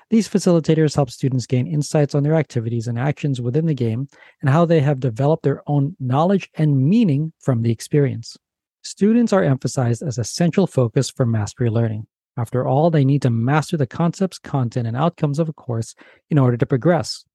These 0.10 0.28
facilitators 0.28 0.96
help 0.96 1.12
students 1.12 1.46
gain 1.46 1.68
insights 1.68 2.16
on 2.16 2.24
their 2.24 2.36
activities 2.36 2.88
and 2.88 2.98
actions 2.98 3.40
within 3.40 3.66
the 3.66 3.76
game 3.76 4.08
and 4.42 4.50
how 4.50 4.66
they 4.66 4.80
have 4.82 5.00
developed 5.00 5.44
their 5.44 5.62
own 5.68 5.96
knowledge 6.00 6.50
and 6.56 6.78
meaning 6.78 7.34
from 7.40 7.62
the 7.62 7.72
experience. 7.72 8.38
Students 8.82 9.34
are 9.34 9.44
emphasized 9.44 10.02
as 10.02 10.18
a 10.18 10.24
central 10.24 10.66
focus 10.66 11.10
for 11.10 11.26
mastery 11.26 11.70
learning. 11.70 12.08
After 12.38 12.68
all, 12.68 12.90
they 12.90 13.04
need 13.04 13.22
to 13.24 13.30
master 13.30 13.78
the 13.78 13.88
concepts, 13.88 14.40
content, 14.40 14.88
and 14.88 14.96
outcomes 14.96 15.40
of 15.40 15.50
a 15.50 15.54
course 15.54 15.96
in 16.30 16.38
order 16.38 16.56
to 16.58 16.66
progress. 16.66 17.26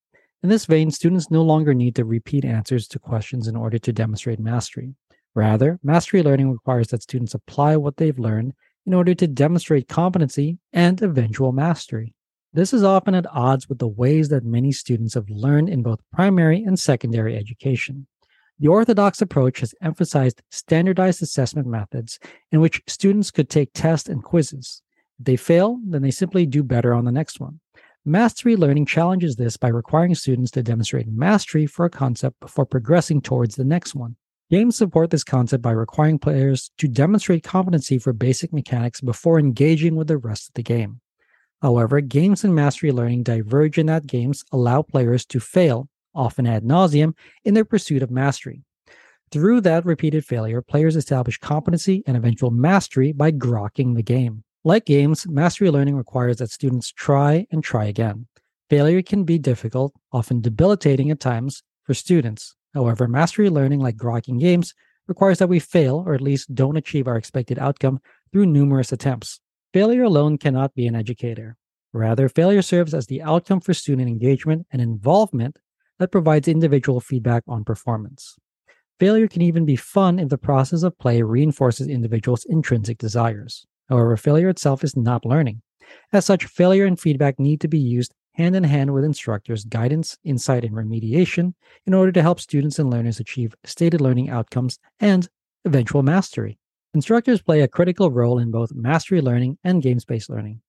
In 0.43 0.49
this 0.49 0.67
vein, 0.67 0.91
students 0.91 1.31
no 1.31 1.43
longer 1.43 1.75
need 1.75 1.95
to 1.97 2.05
repeat 2.05 2.45
answers 2.45 2.89
to 2.89 2.99
questions 2.99 3.47
in 3.47 3.55
order 3.55 3.79
to 3.79 3.93
demonstrate 3.93 4.41
mastery. 4.41 4.95
Rather, 5.35 5.79
mastery 5.83 6.23
learning 6.23 6.51
requires 6.51 6.89
that 6.89 7.03
students 7.03 7.35
apply 7.35 7.77
what 7.77 7.97
they've 7.97 8.19
learned 8.19 8.53
in 8.85 8.95
order 8.95 9.15
to 9.15 9.27
demonstrate 9.27 9.89
competency 9.89 10.59
and 10.73 11.01
eventual 11.03 11.53
mastery. 11.53 12.15
This 12.53 12.75
is 12.75 12.85
often 12.85 13.15
at 13.15 13.27
odds 13.33 13.69
with 13.69 13.79
the 13.79 13.89
ways 13.89 14.29
that 14.29 14.45
many 14.45 14.73
students 14.73 15.15
have 15.15 15.31
learned 15.31 15.71
in 15.71 15.83
both 15.83 16.01
primary 16.13 16.63
and 16.63 16.79
secondary 16.79 17.37
education. 17.37 18.07
The 18.59 18.69
orthodox 18.69 19.23
approach 19.23 19.61
has 19.61 19.75
emphasized 19.81 20.43
standardized 20.51 21.23
assessment 21.23 21.67
methods 21.67 22.19
in 22.51 22.61
which 22.61 22.83
students 22.87 23.31
could 23.31 23.49
take 23.49 23.71
tests 23.73 24.09
and 24.09 24.23
quizzes. 24.23 24.83
If 25.19 25.25
they 25.25 25.37
fail, 25.37 25.79
then 25.85 26.03
they 26.03 26.11
simply 26.11 26.45
do 26.45 26.63
better 26.63 26.93
on 26.93 27.07
the 27.07 27.13
next 27.13 27.41
one. 27.41 27.61
Mastery 28.05 28.57
learning 28.57 28.87
challenges 28.87 29.37
this 29.37 29.57
by 29.57 29.69
requiring 29.69 30.15
students 30.15 30.51
to 30.51 30.63
demonstrate 30.63 31.07
mastery 31.09 31.67
for 31.67 31.87
a 31.87 31.91
concept 31.91 32.39
before 32.41 32.67
progressing 32.67 33.23
towards 33.23 33.55
the 33.55 33.65
next 33.65 33.95
one. 33.95 34.17
Games 34.53 34.77
support 34.77 35.09
this 35.09 35.25
concept 35.25 35.63
by 35.63 35.71
requiring 35.71 36.19
players 36.19 36.71
to 36.77 36.87
demonstrate 36.87 37.43
competency 37.43 37.97
for 37.97 38.13
basic 38.13 38.53
mechanics 38.53 39.01
before 39.01 39.39
engaging 39.39 39.97
with 39.97 40.09
the 40.09 40.19
rest 40.19 40.49
of 40.51 40.53
the 40.53 40.63
game. 40.63 41.01
However, 41.63 42.03
games 42.03 42.45
and 42.45 42.55
mastery 42.55 42.93
learning 42.93 43.23
diverge 43.23 43.79
in 43.79 43.87
that 43.87 44.07
games 44.07 44.45
allow 44.53 44.83
players 44.83 45.25
to 45.25 45.41
fail, 45.41 45.89
often 46.15 46.47
ad 46.47 46.65
nauseum, 46.65 47.15
in 47.47 47.55
their 47.55 47.65
pursuit 47.65 48.03
of 48.03 48.11
mastery. 48.11 48.63
Through 49.31 49.63
that 49.63 49.87
repeated 49.87 50.23
failure, 50.23 50.61
players 50.61 50.97
establish 50.97 51.39
competency 51.39 52.03
and 52.07 52.15
eventual 52.15 52.51
mastery 52.51 53.13
by 53.13 53.33
grokking 53.33 53.95
the 53.95 54.03
game. 54.03 54.45
Like 54.65 54.85
games, 54.85 55.27
mastery 55.27 55.71
learning 55.71 55.97
requires 55.97 56.37
that 56.37 56.51
students 56.51 56.93
try 56.93 57.47
and 57.51 57.65
try 57.65 57.87
again. 57.87 58.27
Failure 58.69 59.01
can 59.01 59.25
be 59.25 59.39
difficult, 59.39 59.95
often 60.13 60.43
debilitating 60.43 61.11
at 61.11 61.21
times, 61.21 61.63
for 61.85 61.95
students. 61.95 62.55
However, 62.75 63.07
mastery 63.07 63.51
learning, 63.51 63.81
like 63.81 63.97
grokking 63.97 64.41
games, 64.41 64.75
requires 65.07 65.39
that 65.39 65.49
we 65.49 65.59
fail 65.59 66.03
or 66.07 66.15
at 66.15 66.21
least 66.21 66.55
don't 66.55 66.77
achieve 66.77 67.07
our 67.07 67.17
expected 67.17 67.59
outcome 67.59 68.01
through 68.33 68.47
numerous 68.47 68.93
attempts. 68.93 69.41
Failure 69.73 70.05
alone 70.05 70.39
cannot 70.39 70.75
be 70.75 70.87
an 70.87 70.95
educator. 70.95 71.57
Rather, 71.93 72.29
failure 72.29 72.63
serves 72.63 72.95
as 72.95 73.07
the 73.07 73.23
outcome 73.23 73.61
for 73.61 73.75
student 73.75 74.09
engagement 74.09 74.67
and 74.71 74.81
involvement 74.81 75.59
that 75.99 76.13
provides 76.13 76.49
individual 76.49 77.01
feedback 77.01 77.43
on 77.47 77.65
performance. 77.65 78.37
Failure 78.99 79.29
can 79.29 79.43
even 79.43 79.67
be 79.67 79.77
fun 79.77 80.19
if 80.19 80.29
the 80.29 80.39
process 80.39 80.83
of 80.83 80.99
play 80.99 81.23
reinforces 81.23 81.89
individuals' 81.89 82.47
intrinsic 82.49 82.99
desires. 82.99 83.67
However, 83.89 84.17
failure 84.17 84.49
itself 84.49 84.85
is 84.85 84.97
not 84.97 85.27
learning. 85.27 85.61
As 86.13 86.25
such, 86.25 86.47
failure 86.47 86.87
and 86.87 86.99
feedback 86.99 87.39
need 87.39 87.61
to 87.61 87.69
be 87.69 87.79
used 87.79 88.15
hand 88.35 88.57
in 88.57 88.65
hand 88.65 88.93
with 88.93 89.05
instructors' 89.05 89.65
guidance, 89.65 90.19
insight, 90.25 90.65
and 90.65 90.75
remediation 90.75 91.55
in 91.87 91.95
order 91.95 92.13
to 92.13 92.23
help 92.23 92.41
students 92.41 92.79
and 92.79 92.91
learners 92.91 93.21
achieve 93.21 93.55
stated 93.65 94.01
learning 94.01 94.31
outcomes 94.31 94.79
and 95.01 95.29
eventual 95.65 96.03
mastery. 96.03 96.59
Instructors 96.95 97.41
play 97.41 97.61
a 97.61 97.69
critical 97.69 98.11
role 98.11 98.39
in 98.39 98.51
both 98.51 98.75
mastery 98.75 99.21
learning 99.21 99.59
and 99.65 99.83
games 99.83 100.05
based 100.05 100.29
learning. 100.29 100.61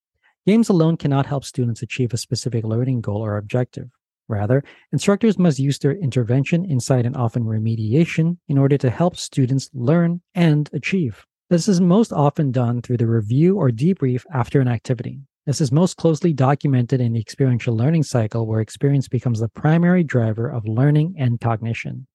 Games 0.46 0.68
alone 0.68 0.96
cannot 0.96 1.26
help 1.26 1.44
students 1.44 1.82
achieve 1.82 2.12
a 2.12 2.18
specific 2.18 2.64
learning 2.64 3.00
goal 3.00 3.24
or 3.24 3.36
objective. 3.36 3.88
Rather, 4.28 4.64
instructors 4.92 5.38
must 5.38 5.58
use 5.58 5.78
their 5.78 5.92
intervention, 5.92 6.64
insight, 6.64 7.04
and 7.04 7.16
often 7.16 7.44
remediation 7.44 8.38
in 8.48 8.56
order 8.56 8.78
to 8.78 8.90
help 8.90 9.16
students 9.16 9.68
learn 9.74 10.22
and 10.34 10.70
achieve. 10.72 11.26
This 11.50 11.68
is 11.68 11.80
most 11.80 12.12
often 12.12 12.50
done 12.50 12.80
through 12.80 12.96
the 12.96 13.06
review 13.06 13.58
or 13.58 13.70
debrief 13.70 14.24
after 14.32 14.60
an 14.60 14.68
activity. 14.68 15.20
This 15.46 15.60
is 15.60 15.70
most 15.70 15.98
closely 15.98 16.32
documented 16.32 17.02
in 17.02 17.12
the 17.12 17.20
experiential 17.20 17.76
learning 17.76 18.04
cycle, 18.04 18.46
where 18.46 18.62
experience 18.62 19.08
becomes 19.08 19.40
the 19.40 19.48
primary 19.50 20.02
driver 20.02 20.48
of 20.48 20.66
learning 20.66 21.16
and 21.18 21.38
cognition. 21.38 22.06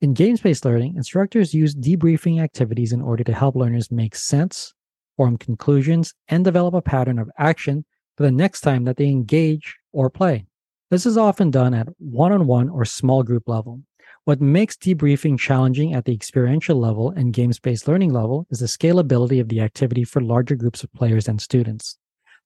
In 0.00 0.14
games 0.14 0.40
based 0.40 0.64
learning, 0.64 0.94
instructors 0.94 1.52
use 1.52 1.74
debriefing 1.74 2.40
activities 2.40 2.92
in 2.92 3.02
order 3.02 3.24
to 3.24 3.32
help 3.32 3.56
learners 3.56 3.90
make 3.90 4.14
sense, 4.14 4.74
form 5.16 5.38
conclusions, 5.38 6.14
and 6.28 6.44
develop 6.44 6.72
a 6.72 6.80
pattern 6.80 7.18
of 7.18 7.28
action 7.36 7.84
for 8.16 8.22
the 8.22 8.30
next 8.30 8.60
time 8.60 8.84
that 8.84 8.96
they 8.96 9.08
engage 9.08 9.76
or 9.90 10.08
play. 10.08 10.46
This 10.88 11.04
is 11.04 11.16
often 11.16 11.50
done 11.50 11.74
at 11.74 11.88
one 11.98 12.30
on 12.30 12.46
one 12.46 12.68
or 12.68 12.84
small 12.84 13.24
group 13.24 13.48
level. 13.48 13.82
What 14.22 14.40
makes 14.40 14.76
debriefing 14.76 15.36
challenging 15.36 15.94
at 15.94 16.04
the 16.04 16.12
experiential 16.12 16.78
level 16.78 17.10
and 17.10 17.32
games 17.32 17.58
based 17.58 17.88
learning 17.88 18.12
level 18.12 18.46
is 18.50 18.60
the 18.60 18.66
scalability 18.66 19.40
of 19.40 19.48
the 19.48 19.62
activity 19.62 20.04
for 20.04 20.22
larger 20.22 20.54
groups 20.54 20.84
of 20.84 20.92
players 20.92 21.26
and 21.26 21.40
students. 21.40 21.98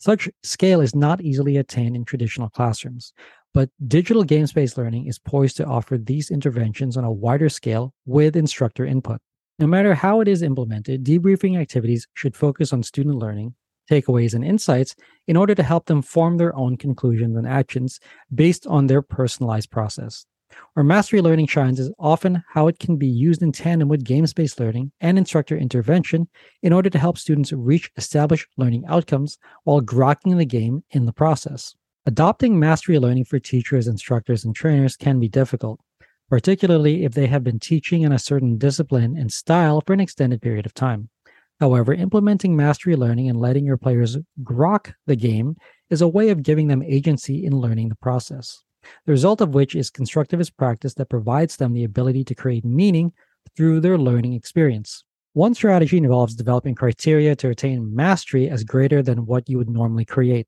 Such 0.02 0.28
scale 0.42 0.80
is 0.80 0.96
not 0.96 1.20
easily 1.20 1.58
attained 1.58 1.94
in 1.94 2.04
traditional 2.04 2.50
classrooms, 2.50 3.12
but 3.54 3.70
digital 3.86 4.24
game 4.24 4.48
based 4.52 4.76
learning 4.76 5.06
is 5.06 5.20
poised 5.20 5.58
to 5.58 5.64
offer 5.64 5.96
these 5.96 6.28
interventions 6.28 6.96
on 6.96 7.04
a 7.04 7.12
wider 7.12 7.48
scale 7.48 7.94
with 8.04 8.34
instructor 8.34 8.84
input. 8.84 9.20
No 9.60 9.68
matter 9.68 9.94
how 9.94 10.20
it 10.20 10.26
is 10.26 10.42
implemented, 10.42 11.04
debriefing 11.04 11.56
activities 11.56 12.08
should 12.14 12.34
focus 12.34 12.72
on 12.72 12.82
student 12.82 13.20
learning, 13.20 13.54
takeaways, 13.88 14.34
and 14.34 14.44
insights 14.44 14.96
in 15.28 15.36
order 15.36 15.54
to 15.54 15.62
help 15.62 15.86
them 15.86 16.02
form 16.02 16.36
their 16.36 16.56
own 16.56 16.76
conclusions 16.76 17.36
and 17.36 17.46
actions 17.46 18.00
based 18.34 18.66
on 18.66 18.88
their 18.88 19.02
personalized 19.02 19.70
process. 19.70 20.26
Where 20.74 20.84
mastery 20.84 21.20
learning 21.20 21.48
shines 21.48 21.78
is 21.78 21.92
often 21.98 22.42
how 22.48 22.66
it 22.66 22.78
can 22.78 22.96
be 22.96 23.06
used 23.06 23.42
in 23.42 23.52
tandem 23.52 23.88
with 23.88 24.04
games 24.04 24.32
based 24.32 24.58
learning 24.58 24.92
and 25.00 25.18
instructor 25.18 25.56
intervention 25.56 26.28
in 26.62 26.72
order 26.72 26.88
to 26.88 26.98
help 26.98 27.18
students 27.18 27.52
reach 27.52 27.90
established 27.96 28.48
learning 28.56 28.84
outcomes 28.88 29.38
while 29.64 29.80
grokking 29.80 30.38
the 30.38 30.44
game 30.44 30.82
in 30.90 31.04
the 31.04 31.12
process. 31.12 31.74
Adopting 32.06 32.58
mastery 32.58 32.98
learning 32.98 33.24
for 33.24 33.38
teachers, 33.38 33.86
instructors, 33.86 34.44
and 34.44 34.54
trainers 34.54 34.96
can 34.96 35.20
be 35.20 35.28
difficult, 35.28 35.78
particularly 36.28 37.04
if 37.04 37.12
they 37.12 37.26
have 37.26 37.44
been 37.44 37.58
teaching 37.58 38.02
in 38.02 38.12
a 38.12 38.18
certain 38.18 38.58
discipline 38.58 39.16
and 39.16 39.32
style 39.32 39.82
for 39.86 39.92
an 39.92 40.00
extended 40.00 40.40
period 40.42 40.66
of 40.66 40.74
time. 40.74 41.08
However, 41.60 41.94
implementing 41.94 42.56
mastery 42.56 42.96
learning 42.96 43.28
and 43.28 43.38
letting 43.38 43.64
your 43.64 43.76
players 43.76 44.16
grok 44.42 44.94
the 45.06 45.16
game 45.16 45.56
is 45.90 46.00
a 46.00 46.08
way 46.08 46.30
of 46.30 46.42
giving 46.42 46.66
them 46.66 46.82
agency 46.82 47.44
in 47.44 47.56
learning 47.56 47.88
the 47.88 47.94
process 47.96 48.64
the 49.06 49.12
result 49.12 49.40
of 49.40 49.54
which 49.54 49.74
is 49.74 49.90
constructivist 49.90 50.56
practice 50.56 50.94
that 50.94 51.10
provides 51.10 51.56
them 51.56 51.72
the 51.72 51.84
ability 51.84 52.24
to 52.24 52.34
create 52.34 52.64
meaning 52.64 53.12
through 53.56 53.80
their 53.80 53.98
learning 53.98 54.32
experience. 54.34 55.04
One 55.34 55.54
strategy 55.54 55.96
involves 55.96 56.34
developing 56.34 56.74
criteria 56.74 57.34
to 57.36 57.48
attain 57.48 57.94
mastery 57.94 58.50
as 58.50 58.64
greater 58.64 59.02
than 59.02 59.26
what 59.26 59.48
you 59.48 59.58
would 59.58 59.70
normally 59.70 60.04
create. 60.04 60.46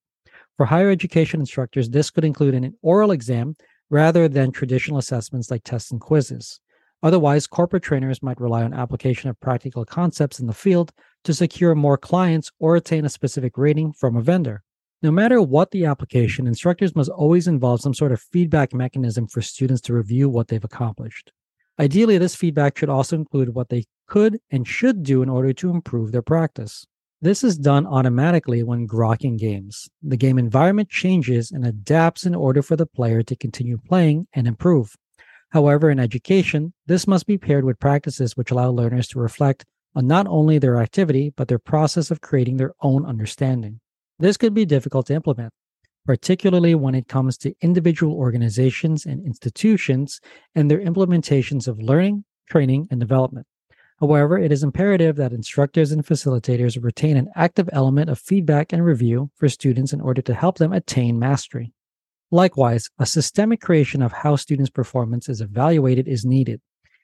For 0.57 0.67
higher 0.67 0.91
education 0.91 1.41
instructors, 1.41 1.89
this 1.89 2.11
could 2.11 2.25
include 2.25 2.55
an 2.55 2.75
oral 2.83 3.11
exam 3.11 3.57
rather 3.91 4.29
than 4.29 4.53
traditional 4.53 4.99
assessments 4.99 5.51
like 5.51 5.65
tests 5.65 5.91
and 5.91 6.01
quizzes. 6.01 6.61
Otherwise, 7.03 7.47
corporate 7.47 7.83
trainers 7.83 8.23
might 8.23 8.41
rely 8.41 8.63
on 8.63 8.73
application 8.73 9.29
of 9.29 9.41
practical 9.41 9.85
concepts 9.85 10.41
in 10.41 10.47
the 10.47 10.55
field 10.55 10.93
to 11.25 11.35
secure 11.35 11.75
more 11.75 11.99
clients 11.99 12.51
or 12.59 12.77
attain 12.77 13.05
a 13.05 13.11
specific 13.11 13.59
rating 13.59 13.93
from 13.93 14.17
a 14.17 14.23
vendor. 14.23 14.63
No 15.03 15.11
matter 15.11 15.43
what 15.43 15.71
the 15.71 15.85
application, 15.85 16.47
instructors 16.47 16.95
must 16.97 17.11
always 17.11 17.47
involve 17.47 17.81
some 17.81 17.95
sort 17.95 18.13
of 18.13 18.21
feedback 18.21 18.73
mechanism 18.73 19.27
for 19.27 19.43
students 19.43 19.83
to 19.83 19.95
review 19.95 20.29
what 20.29 20.49
they've 20.49 20.65
accomplished. 20.65 21.33
Ideally, 21.79 22.19
this 22.19 22.37
feedback 22.37 22.79
should 22.79 22.89
also 22.89 23.17
include 23.17 23.55
what 23.55 23.69
they 23.69 23.85
could 24.07 24.39
and 24.51 24.67
should 24.67 25.03
do 25.03 25.23
in 25.23 25.29
order 25.29 25.53
to 25.55 25.71
improve 25.71 26.13
their 26.13 26.23
practice. 26.23 26.87
This 27.21 27.43
is 27.43 27.57
done 27.57 27.87
automatically 27.87 28.63
when 28.63 28.87
grokking 28.87 29.39
games. 29.39 29.89
The 30.03 30.17
game 30.17 30.39
environment 30.39 30.91
changes 30.91 31.51
and 31.51 31.67
adapts 31.67 32.27
in 32.27 32.35
order 32.35 32.63
for 32.63 32.77
the 32.77 32.87
player 32.87 33.23
to 33.23 33.37
continue 33.37 33.79
playing 33.79 34.27
and 34.35 34.47
improve. 34.47 34.95
However, 35.51 35.91
in 35.91 35.99
education, 35.99 36.75
this 36.87 37.07
must 37.07 37.27
be 37.27 37.39
paired 37.39 37.65
with 37.65 37.81
practices 37.81 38.37
which 38.37 38.51
allow 38.51 38.71
learners 38.71 39.09
to 39.09 39.21
reflect 39.21 39.65
on 39.95 40.07
not 40.07 40.27
only 40.27 40.59
their 40.59 40.81
activity, 40.81 41.33
but 41.37 41.49
their 41.49 41.59
process 41.59 42.11
of 42.11 42.21
creating 42.21 42.57
their 42.57 42.75
own 42.83 43.07
understanding. 43.07 43.81
This 44.19 44.37
could 44.37 44.55
be 44.55 44.65
difficult 44.65 45.07
to 45.07 45.15
implement, 45.15 45.53
particularly 46.07 46.75
when 46.75 46.95
it 46.95 47.09
comes 47.09 47.37
to 47.39 47.55
individual 47.61 48.15
organizations 48.15 49.05
and 49.05 49.25
institutions 49.25 50.21
and 50.55 50.71
their 50.71 50.81
implementations 50.81 51.67
of 51.67 51.81
learning, 51.81 52.25
training, 52.49 52.87
and 52.91 53.01
development. 53.01 53.47
However, 54.01 54.39
it 54.39 54.53
is 54.53 54.63
imperative 54.63 55.17
that 55.17 55.33
instructors 55.33 55.93
and 55.93 56.05
facilitators 56.05 56.83
retain 56.83 57.17
an 57.17 57.29
active 57.35 57.69
element 57.73 58.11
of 58.11 58.19
feedback 58.19 58.73
and 58.73 58.85
review 58.85 59.31
for 59.37 59.49
students 59.49 59.93
in 59.93 60.01
order 60.01 60.21
to 60.23 60.35
help 60.35 60.59
them 60.59 60.73
attain 60.73 61.19
mastery. 61.19 61.73
Likewise, 62.31 62.91
a 62.99 63.07
systemic 63.07 63.61
creation 63.61 64.03
of 64.03 64.13
how 64.13 64.37
students' 64.37 64.71
performance 64.71 65.29
is 65.29 65.41
evaluated 65.41 66.09
is 66.09 66.25
needed. 66.25 66.61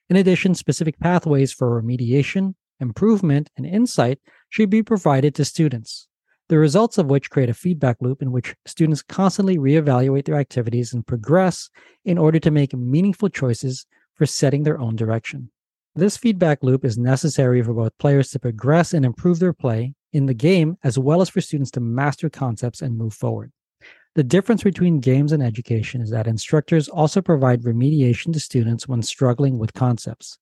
In 0.08 0.16
addition, 0.16 0.54
specific 0.54 0.98
pathways 0.98 1.52
for 1.52 1.80
remediation, 1.80 2.54
improvement, 2.80 3.50
and 3.56 3.64
insight 3.64 4.18
should 4.48 4.70
be 4.70 4.82
provided 4.82 5.34
to 5.36 5.44
students, 5.44 6.08
the 6.50 6.58
results 6.58 6.98
of 6.98 7.06
which 7.06 7.30
create 7.30 7.48
a 7.48 7.54
feedback 7.54 7.96
loop 8.00 8.20
in 8.20 8.32
which 8.32 8.56
students 8.66 9.02
constantly 9.02 9.56
reevaluate 9.56 10.24
their 10.24 10.34
activities 10.34 10.92
and 10.92 11.06
progress 11.06 11.70
in 12.04 12.18
order 12.18 12.40
to 12.40 12.50
make 12.50 12.74
meaningful 12.74 13.28
choices 13.28 13.86
for 14.16 14.26
setting 14.26 14.64
their 14.64 14.80
own 14.80 14.96
direction. 14.96 15.48
This 15.94 16.16
feedback 16.16 16.64
loop 16.64 16.84
is 16.84 16.98
necessary 16.98 17.62
for 17.62 17.72
both 17.72 17.96
players 17.98 18.30
to 18.30 18.40
progress 18.40 18.92
and 18.92 19.06
improve 19.06 19.38
their 19.38 19.52
play 19.52 19.94
in 20.12 20.26
the 20.26 20.34
game, 20.34 20.76
as 20.82 20.98
well 20.98 21.20
as 21.20 21.28
for 21.28 21.40
students 21.40 21.70
to 21.72 21.80
master 21.80 22.28
concepts 22.28 22.82
and 22.82 22.98
move 22.98 23.14
forward. 23.14 23.52
The 24.16 24.24
difference 24.24 24.64
between 24.64 24.98
games 24.98 25.30
and 25.30 25.44
education 25.44 26.00
is 26.00 26.10
that 26.10 26.26
instructors 26.26 26.88
also 26.88 27.22
provide 27.22 27.62
remediation 27.62 28.32
to 28.32 28.40
students 28.40 28.88
when 28.88 29.02
struggling 29.02 29.56
with 29.56 29.72
concepts. 29.72 30.36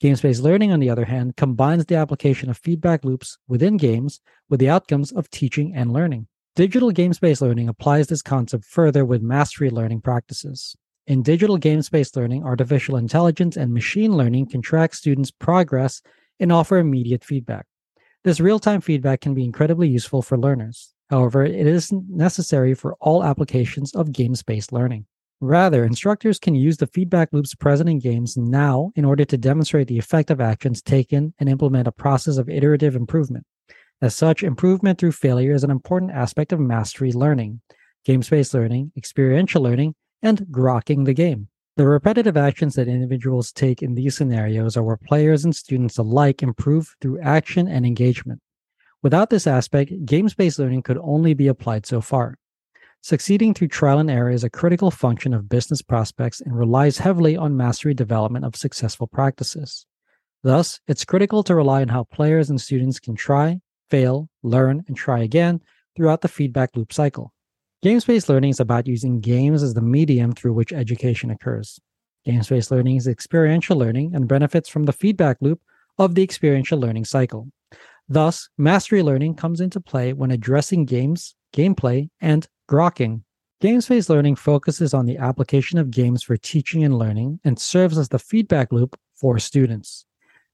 Games 0.00 0.22
based 0.22 0.42
learning, 0.42 0.72
on 0.72 0.80
the 0.80 0.88
other 0.88 1.04
hand, 1.04 1.36
combines 1.36 1.84
the 1.84 1.96
application 1.96 2.48
of 2.48 2.56
feedback 2.56 3.04
loops 3.04 3.36
within 3.48 3.76
games 3.76 4.18
with 4.48 4.58
the 4.58 4.70
outcomes 4.70 5.12
of 5.12 5.28
teaching 5.28 5.74
and 5.76 5.92
learning. 5.92 6.26
Digital 6.56 6.90
games 6.90 7.18
based 7.18 7.42
learning 7.42 7.68
applies 7.68 8.06
this 8.06 8.22
concept 8.22 8.64
further 8.64 9.04
with 9.04 9.20
mastery 9.20 9.68
learning 9.68 10.00
practices. 10.00 10.74
In 11.06 11.22
digital 11.22 11.58
games 11.58 11.90
based 11.90 12.16
learning, 12.16 12.44
artificial 12.44 12.96
intelligence 12.96 13.58
and 13.58 13.74
machine 13.74 14.16
learning 14.16 14.46
can 14.46 14.62
track 14.62 14.94
students' 14.94 15.30
progress 15.30 16.00
and 16.38 16.50
offer 16.50 16.78
immediate 16.78 17.22
feedback. 17.22 17.66
This 18.24 18.40
real 18.40 18.58
time 18.58 18.80
feedback 18.80 19.20
can 19.20 19.34
be 19.34 19.44
incredibly 19.44 19.88
useful 19.88 20.22
for 20.22 20.38
learners. 20.38 20.94
However, 21.10 21.44
it 21.44 21.66
isn't 21.66 22.08
necessary 22.08 22.72
for 22.72 22.96
all 23.00 23.22
applications 23.22 23.94
of 23.94 24.12
games 24.12 24.42
based 24.42 24.72
learning. 24.72 25.04
Rather, 25.42 25.84
instructors 25.84 26.38
can 26.38 26.54
use 26.54 26.76
the 26.76 26.86
feedback 26.86 27.30
loops 27.32 27.54
present 27.54 27.88
in 27.88 27.98
games 27.98 28.36
now 28.36 28.92
in 28.94 29.06
order 29.06 29.24
to 29.24 29.38
demonstrate 29.38 29.88
the 29.88 29.98
effect 29.98 30.30
of 30.30 30.40
actions 30.40 30.82
taken 30.82 31.32
and 31.38 31.48
implement 31.48 31.88
a 31.88 31.92
process 31.92 32.36
of 32.36 32.50
iterative 32.50 32.94
improvement. 32.94 33.46
As 34.02 34.14
such, 34.14 34.42
improvement 34.42 34.98
through 34.98 35.12
failure 35.12 35.54
is 35.54 35.64
an 35.64 35.70
important 35.70 36.12
aspect 36.12 36.52
of 36.52 36.60
mastery 36.60 37.12
learning, 37.12 37.62
game 38.04 38.22
based 38.28 38.52
learning, 38.52 38.92
experiential 38.96 39.62
learning, 39.62 39.94
and 40.22 40.40
grokking 40.50 41.06
the 41.06 41.14
game. 41.14 41.48
The 41.76 41.86
repetitive 41.86 42.36
actions 42.36 42.74
that 42.74 42.88
individuals 42.88 43.52
take 43.52 43.82
in 43.82 43.94
these 43.94 44.16
scenarios 44.16 44.76
are 44.76 44.82
where 44.82 44.98
players 44.98 45.46
and 45.46 45.56
students 45.56 45.96
alike 45.96 46.42
improve 46.42 46.94
through 47.00 47.20
action 47.20 47.66
and 47.66 47.86
engagement. 47.86 48.40
Without 49.02 49.30
this 49.30 49.46
aspect, 49.46 50.04
game 50.04 50.28
based 50.36 50.58
learning 50.58 50.82
could 50.82 50.98
only 50.98 51.32
be 51.32 51.48
applied 51.48 51.86
so 51.86 52.02
far. 52.02 52.36
Succeeding 53.02 53.54
through 53.54 53.68
trial 53.68 53.98
and 53.98 54.10
error 54.10 54.30
is 54.30 54.44
a 54.44 54.50
critical 54.50 54.90
function 54.90 55.32
of 55.32 55.48
business 55.48 55.80
prospects 55.80 56.42
and 56.42 56.56
relies 56.56 56.98
heavily 56.98 57.34
on 57.34 57.56
mastery 57.56 57.94
development 57.94 58.44
of 58.44 58.54
successful 58.54 59.06
practices. 59.06 59.86
Thus, 60.42 60.80
it's 60.86 61.06
critical 61.06 61.42
to 61.44 61.54
rely 61.54 61.80
on 61.80 61.88
how 61.88 62.04
players 62.04 62.50
and 62.50 62.60
students 62.60 63.00
can 63.00 63.14
try, 63.14 63.60
fail, 63.88 64.28
learn, 64.42 64.84
and 64.86 64.96
try 64.96 65.20
again 65.20 65.60
throughout 65.96 66.20
the 66.20 66.28
feedback 66.28 66.76
loop 66.76 66.92
cycle. 66.92 67.32
Games 67.82 68.04
based 68.04 68.28
learning 68.28 68.50
is 68.50 68.60
about 68.60 68.86
using 68.86 69.20
games 69.20 69.62
as 69.62 69.72
the 69.72 69.80
medium 69.80 70.32
through 70.32 70.52
which 70.52 70.72
education 70.72 71.30
occurs. 71.30 71.80
Games 72.26 72.50
based 72.50 72.70
learning 72.70 72.96
is 72.96 73.08
experiential 73.08 73.78
learning 73.78 74.14
and 74.14 74.28
benefits 74.28 74.68
from 74.68 74.84
the 74.84 74.92
feedback 74.92 75.38
loop 75.40 75.62
of 75.98 76.14
the 76.14 76.22
experiential 76.22 76.78
learning 76.78 77.06
cycle. 77.06 77.48
Thus, 78.10 78.50
mastery 78.58 79.02
learning 79.02 79.36
comes 79.36 79.62
into 79.62 79.80
play 79.80 80.12
when 80.12 80.30
addressing 80.30 80.84
games, 80.84 81.34
gameplay, 81.54 82.10
and 82.20 82.46
grokking. 82.70 83.22
Games 83.60 83.88
based 83.88 84.08
learning 84.08 84.36
focuses 84.36 84.94
on 84.94 85.04
the 85.04 85.18
application 85.18 85.78
of 85.78 85.90
games 85.90 86.22
for 86.22 86.36
teaching 86.36 86.84
and 86.84 86.96
learning 86.96 87.40
and 87.44 87.58
serves 87.58 87.98
as 87.98 88.08
the 88.08 88.18
feedback 88.18 88.72
loop 88.72 88.98
for 89.14 89.38
students. 89.38 90.06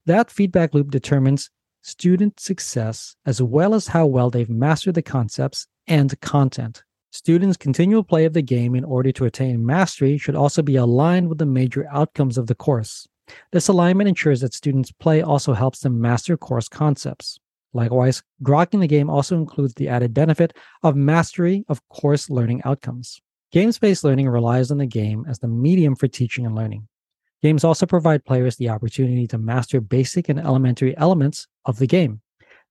That 0.05 0.31
feedback 0.31 0.73
loop 0.73 0.89
determines 0.89 1.49
student 1.83 2.39
success 2.39 3.15
as 3.25 3.41
well 3.41 3.75
as 3.75 3.87
how 3.87 4.07
well 4.07 4.29
they've 4.29 4.49
mastered 4.49 4.95
the 4.95 5.01
concepts 5.01 5.67
and 5.87 6.19
content. 6.21 6.83
Students' 7.11 7.55
continual 7.55 8.03
play 8.03 8.25
of 8.25 8.33
the 8.33 8.41
game 8.41 8.75
in 8.75 8.83
order 8.83 9.11
to 9.13 9.25
attain 9.25 9.65
mastery 9.65 10.17
should 10.17 10.35
also 10.35 10.61
be 10.61 10.75
aligned 10.75 11.29
with 11.29 11.37
the 11.37 11.45
major 11.45 11.87
outcomes 11.91 12.37
of 12.37 12.47
the 12.47 12.55
course. 12.55 13.07
This 13.51 13.67
alignment 13.67 14.09
ensures 14.09 14.41
that 14.41 14.53
students' 14.53 14.91
play 14.91 15.21
also 15.21 15.53
helps 15.53 15.79
them 15.79 16.01
master 16.01 16.35
course 16.35 16.67
concepts. 16.67 17.39
Likewise, 17.73 18.23
grokking 18.43 18.79
the 18.79 18.87
game 18.87 19.09
also 19.09 19.35
includes 19.35 19.73
the 19.73 19.89
added 19.89 20.13
benefit 20.13 20.55
of 20.83 20.95
mastery 20.95 21.65
of 21.67 21.87
course 21.89 22.29
learning 22.29 22.61
outcomes. 22.65 23.21
Games 23.51 23.79
based 23.79 24.03
learning 24.03 24.27
relies 24.29 24.71
on 24.71 24.77
the 24.77 24.85
game 24.85 25.25
as 25.27 25.39
the 25.39 25.47
medium 25.47 25.95
for 25.95 26.07
teaching 26.07 26.45
and 26.45 26.55
learning. 26.55 26.87
Games 27.41 27.63
also 27.63 27.85
provide 27.85 28.25
players 28.25 28.55
the 28.55 28.69
opportunity 28.69 29.27
to 29.27 29.37
master 29.37 29.79
basic 29.79 30.27
and 30.27 30.39
elementary 30.39 30.97
elements 30.97 31.47
of 31.65 31.77
the 31.77 31.87
game. 31.87 32.21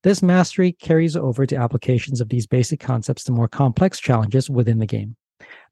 This 0.03 0.21
mastery 0.21 0.73
carries 0.73 1.15
over 1.15 1.45
to 1.45 1.55
applications 1.55 2.21
of 2.21 2.29
these 2.29 2.45
basic 2.45 2.79
concepts 2.79 3.23
to 3.25 3.31
more 3.31 3.47
complex 3.47 3.99
challenges 3.99 4.49
within 4.49 4.77
the 4.77 4.85
game. 4.85 5.15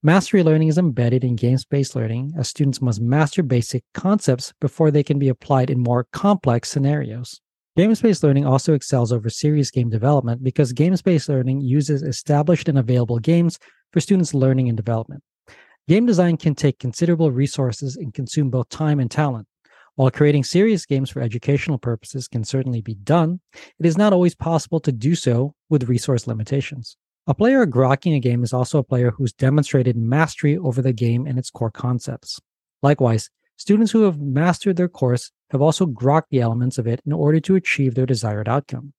Mastery 0.01 0.43
learning 0.43 0.69
is 0.69 0.77
embedded 0.77 1.23
in 1.23 1.35
games 1.35 1.65
based 1.65 1.95
learning 1.95 2.33
as 2.37 2.47
students 2.47 2.81
must 2.81 3.01
master 3.01 3.43
basic 3.43 3.83
concepts 3.93 4.53
before 4.61 4.91
they 4.91 5.03
can 5.03 5.19
be 5.19 5.29
applied 5.29 5.69
in 5.69 5.79
more 5.79 6.07
complex 6.11 6.69
scenarios. 6.69 7.41
Games 7.77 8.01
based 8.01 8.23
learning 8.23 8.45
also 8.45 8.73
excels 8.73 9.11
over 9.11 9.29
serious 9.29 9.69
game 9.69 9.89
development 9.89 10.41
because 10.41 10.71
games 10.71 11.01
based 11.01 11.27
learning 11.27 11.59
uses 11.59 12.03
established 12.03 12.69
and 12.69 12.77
available 12.77 13.19
games 13.19 13.59
for 13.91 13.99
students' 13.99 14.33
learning 14.33 14.69
and 14.69 14.77
development. 14.77 15.21
Game 15.89 16.05
design 16.05 16.37
can 16.37 16.55
take 16.55 16.79
considerable 16.79 17.31
resources 17.31 17.97
and 17.97 18.13
consume 18.13 18.49
both 18.49 18.69
time 18.69 19.01
and 19.01 19.11
talent. 19.11 19.45
While 19.95 20.09
creating 20.09 20.45
serious 20.45 20.85
games 20.85 21.09
for 21.09 21.21
educational 21.21 21.77
purposes 21.77 22.29
can 22.29 22.45
certainly 22.45 22.81
be 22.81 22.95
done, 22.95 23.41
it 23.53 23.85
is 23.85 23.97
not 23.97 24.13
always 24.13 24.35
possible 24.35 24.79
to 24.79 24.93
do 24.93 25.13
so 25.13 25.53
with 25.69 25.89
resource 25.89 26.27
limitations. 26.27 26.95
A 27.27 27.33
player 27.33 27.65
grokking 27.65 28.15
a 28.15 28.19
game 28.19 28.43
is 28.43 28.53
also 28.53 28.79
a 28.79 28.83
player 28.83 29.11
who's 29.11 29.33
demonstrated 29.33 29.97
mastery 29.97 30.57
over 30.57 30.81
the 30.81 30.93
game 30.93 31.27
and 31.27 31.37
its 31.37 31.49
core 31.49 31.71
concepts. 31.71 32.39
Likewise, 32.81 33.29
students 33.57 33.91
who 33.91 34.03
have 34.03 34.19
mastered 34.19 34.75
their 34.75 34.89
course 34.89 35.31
have 35.51 35.61
also 35.61 35.85
grokked 35.85 36.29
the 36.29 36.41
elements 36.41 36.77
of 36.77 36.87
it 36.87 37.01
in 37.05 37.13
order 37.13 37.39
to 37.39 37.55
achieve 37.55 37.95
their 37.95 38.05
desired 38.05 38.49
outcome. 38.49 38.93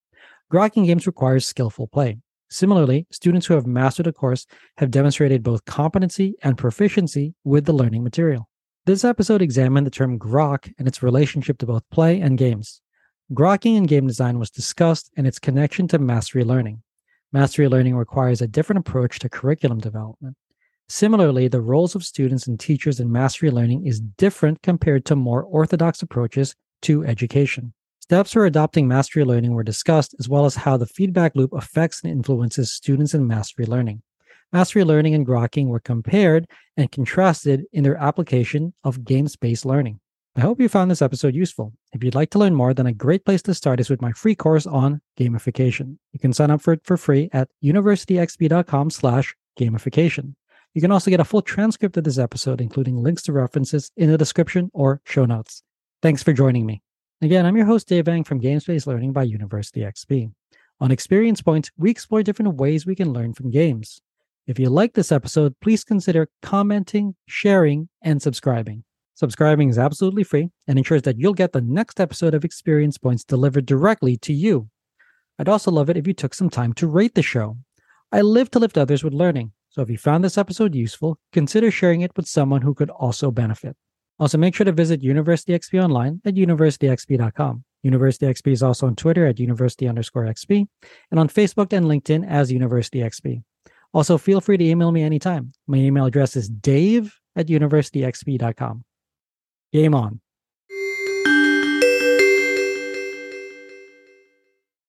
Grokking 0.52 0.86
games 0.86 1.06
requires 1.06 1.46
skillful 1.46 1.88
play. 1.88 2.18
Similarly, 2.48 3.06
students 3.10 3.46
who 3.46 3.54
have 3.54 3.66
mastered 3.66 4.06
a 4.06 4.12
course 4.12 4.46
have 4.78 4.90
demonstrated 4.90 5.42
both 5.42 5.64
competency 5.64 6.34
and 6.42 6.56
proficiency 6.56 7.34
with 7.44 7.64
the 7.64 7.72
learning 7.72 8.04
material. 8.04 8.48
This 8.84 9.04
episode 9.04 9.42
examined 9.42 9.84
the 9.84 9.90
term 9.90 10.16
grok 10.16 10.72
and 10.78 10.86
its 10.86 11.02
relationship 11.02 11.58
to 11.58 11.66
both 11.66 11.82
play 11.90 12.20
and 12.20 12.38
games. 12.38 12.80
Grokking 13.32 13.76
in 13.76 13.84
game 13.84 14.06
design 14.06 14.38
was 14.38 14.50
discussed 14.50 15.10
and 15.16 15.26
its 15.26 15.40
connection 15.40 15.88
to 15.88 15.98
mastery 15.98 16.44
learning. 16.44 16.82
Mastery 17.32 17.66
learning 17.66 17.96
requires 17.96 18.40
a 18.40 18.46
different 18.46 18.78
approach 18.78 19.18
to 19.18 19.28
curriculum 19.28 19.78
development. 19.78 20.36
Similarly, 20.88 21.48
the 21.48 21.60
roles 21.60 21.94
of 21.94 22.04
students 22.04 22.46
and 22.46 22.60
teachers 22.60 23.00
in 23.00 23.10
mastery 23.10 23.50
learning 23.50 23.86
is 23.86 24.00
different 24.00 24.62
compared 24.62 25.04
to 25.06 25.16
more 25.16 25.42
orthodox 25.42 26.00
approaches 26.00 26.54
to 26.82 27.04
education. 27.04 27.72
Steps 28.00 28.32
for 28.32 28.46
adopting 28.46 28.86
mastery 28.86 29.24
learning 29.24 29.52
were 29.52 29.64
discussed, 29.64 30.14
as 30.20 30.28
well 30.28 30.44
as 30.44 30.54
how 30.54 30.76
the 30.76 30.86
feedback 30.86 31.34
loop 31.34 31.52
affects 31.52 32.04
and 32.04 32.12
influences 32.12 32.72
students 32.72 33.14
in 33.14 33.26
mastery 33.26 33.66
learning. 33.66 34.02
Mastery 34.52 34.84
Learning 34.84 35.12
and 35.12 35.26
Grokking 35.26 35.66
were 35.66 35.80
compared 35.80 36.46
and 36.76 36.92
contrasted 36.92 37.64
in 37.72 37.82
their 37.82 37.96
application 37.96 38.74
of 38.84 39.04
games 39.04 39.34
based 39.34 39.66
learning. 39.66 39.98
I 40.36 40.40
hope 40.40 40.60
you 40.60 40.68
found 40.68 40.90
this 40.90 41.02
episode 41.02 41.34
useful. 41.34 41.72
If 41.92 42.04
you'd 42.04 42.14
like 42.14 42.30
to 42.30 42.38
learn 42.38 42.54
more, 42.54 42.72
then 42.72 42.86
a 42.86 42.92
great 42.92 43.24
place 43.24 43.42
to 43.42 43.54
start 43.54 43.80
is 43.80 43.90
with 43.90 44.00
my 44.00 44.12
free 44.12 44.36
course 44.36 44.66
on 44.66 45.00
gamification. 45.18 45.96
You 46.12 46.20
can 46.20 46.32
sign 46.32 46.52
up 46.52 46.62
for 46.62 46.74
it 46.74 46.82
for 46.84 46.96
free 46.96 47.28
at 47.32 47.48
universityxp.com 47.64 48.90
slash 48.90 49.34
gamification. 49.58 50.34
You 50.76 50.82
can 50.82 50.92
also 50.92 51.10
get 51.10 51.20
a 51.20 51.24
full 51.24 51.40
transcript 51.40 51.96
of 51.96 52.04
this 52.04 52.18
episode, 52.18 52.60
including 52.60 52.98
links 52.98 53.22
to 53.22 53.32
references 53.32 53.90
in 53.96 54.10
the 54.10 54.18
description 54.18 54.70
or 54.74 55.00
show 55.06 55.24
notes. 55.24 55.62
Thanks 56.02 56.22
for 56.22 56.34
joining 56.34 56.66
me. 56.66 56.82
Again, 57.22 57.46
I'm 57.46 57.56
your 57.56 57.64
host, 57.64 57.88
Dave 57.88 58.08
Eng 58.08 58.24
from 58.24 58.40
Games 58.40 58.66
Based 58.66 58.86
Learning 58.86 59.10
by 59.10 59.22
University 59.22 59.80
XP. 59.80 60.30
On 60.82 60.90
Experience 60.90 61.40
Points, 61.40 61.70
we 61.78 61.90
explore 61.90 62.22
different 62.22 62.56
ways 62.56 62.84
we 62.84 62.94
can 62.94 63.14
learn 63.14 63.32
from 63.32 63.50
games. 63.50 64.02
If 64.46 64.58
you 64.58 64.68
like 64.68 64.92
this 64.92 65.10
episode, 65.10 65.54
please 65.62 65.82
consider 65.82 66.28
commenting, 66.42 67.14
sharing, 67.26 67.88
and 68.02 68.20
subscribing. 68.20 68.84
Subscribing 69.14 69.70
is 69.70 69.78
absolutely 69.78 70.24
free 70.24 70.50
and 70.68 70.76
ensures 70.76 71.00
that 71.04 71.18
you'll 71.18 71.32
get 71.32 71.52
the 71.52 71.62
next 71.62 72.00
episode 72.00 72.34
of 72.34 72.44
Experience 72.44 72.98
Points 72.98 73.24
delivered 73.24 73.64
directly 73.64 74.18
to 74.18 74.34
you. 74.34 74.68
I'd 75.38 75.48
also 75.48 75.70
love 75.70 75.88
it 75.88 75.96
if 75.96 76.06
you 76.06 76.12
took 76.12 76.34
some 76.34 76.50
time 76.50 76.74
to 76.74 76.86
rate 76.86 77.14
the 77.14 77.22
show. 77.22 77.56
I 78.12 78.20
live 78.20 78.50
to 78.50 78.58
lift 78.58 78.76
others 78.76 79.02
with 79.02 79.14
learning, 79.14 79.52
so 79.76 79.82
if 79.82 79.90
you 79.90 79.98
found 79.98 80.24
this 80.24 80.38
episode 80.38 80.74
useful, 80.74 81.18
consider 81.34 81.70
sharing 81.70 82.00
it 82.00 82.10
with 82.16 82.26
someone 82.26 82.62
who 82.62 82.72
could 82.72 82.88
also 82.88 83.30
benefit. 83.30 83.76
Also, 84.18 84.38
make 84.38 84.54
sure 84.54 84.64
to 84.64 84.72
visit 84.72 85.02
University 85.02 85.52
XP 85.52 85.84
online 85.84 86.22
at 86.24 86.32
universityxp.com. 86.32 87.62
University 87.82 88.24
XP 88.24 88.52
is 88.52 88.62
also 88.62 88.86
on 88.86 88.96
Twitter 88.96 89.26
at 89.26 89.38
university 89.38 89.86
underscore 89.86 90.24
XP 90.24 90.66
and 91.10 91.20
on 91.20 91.28
Facebook 91.28 91.74
and 91.74 91.84
LinkedIn 91.84 92.26
as 92.26 92.50
University 92.50 93.00
XP. 93.00 93.42
Also, 93.92 94.16
feel 94.16 94.40
free 94.40 94.56
to 94.56 94.64
email 94.64 94.92
me 94.92 95.02
anytime. 95.02 95.52
My 95.66 95.76
email 95.76 96.06
address 96.06 96.36
is 96.36 96.48
dave 96.48 97.14
at 97.36 97.48
universityxp.com. 97.48 98.82
Game 99.74 99.94
on. 99.94 100.20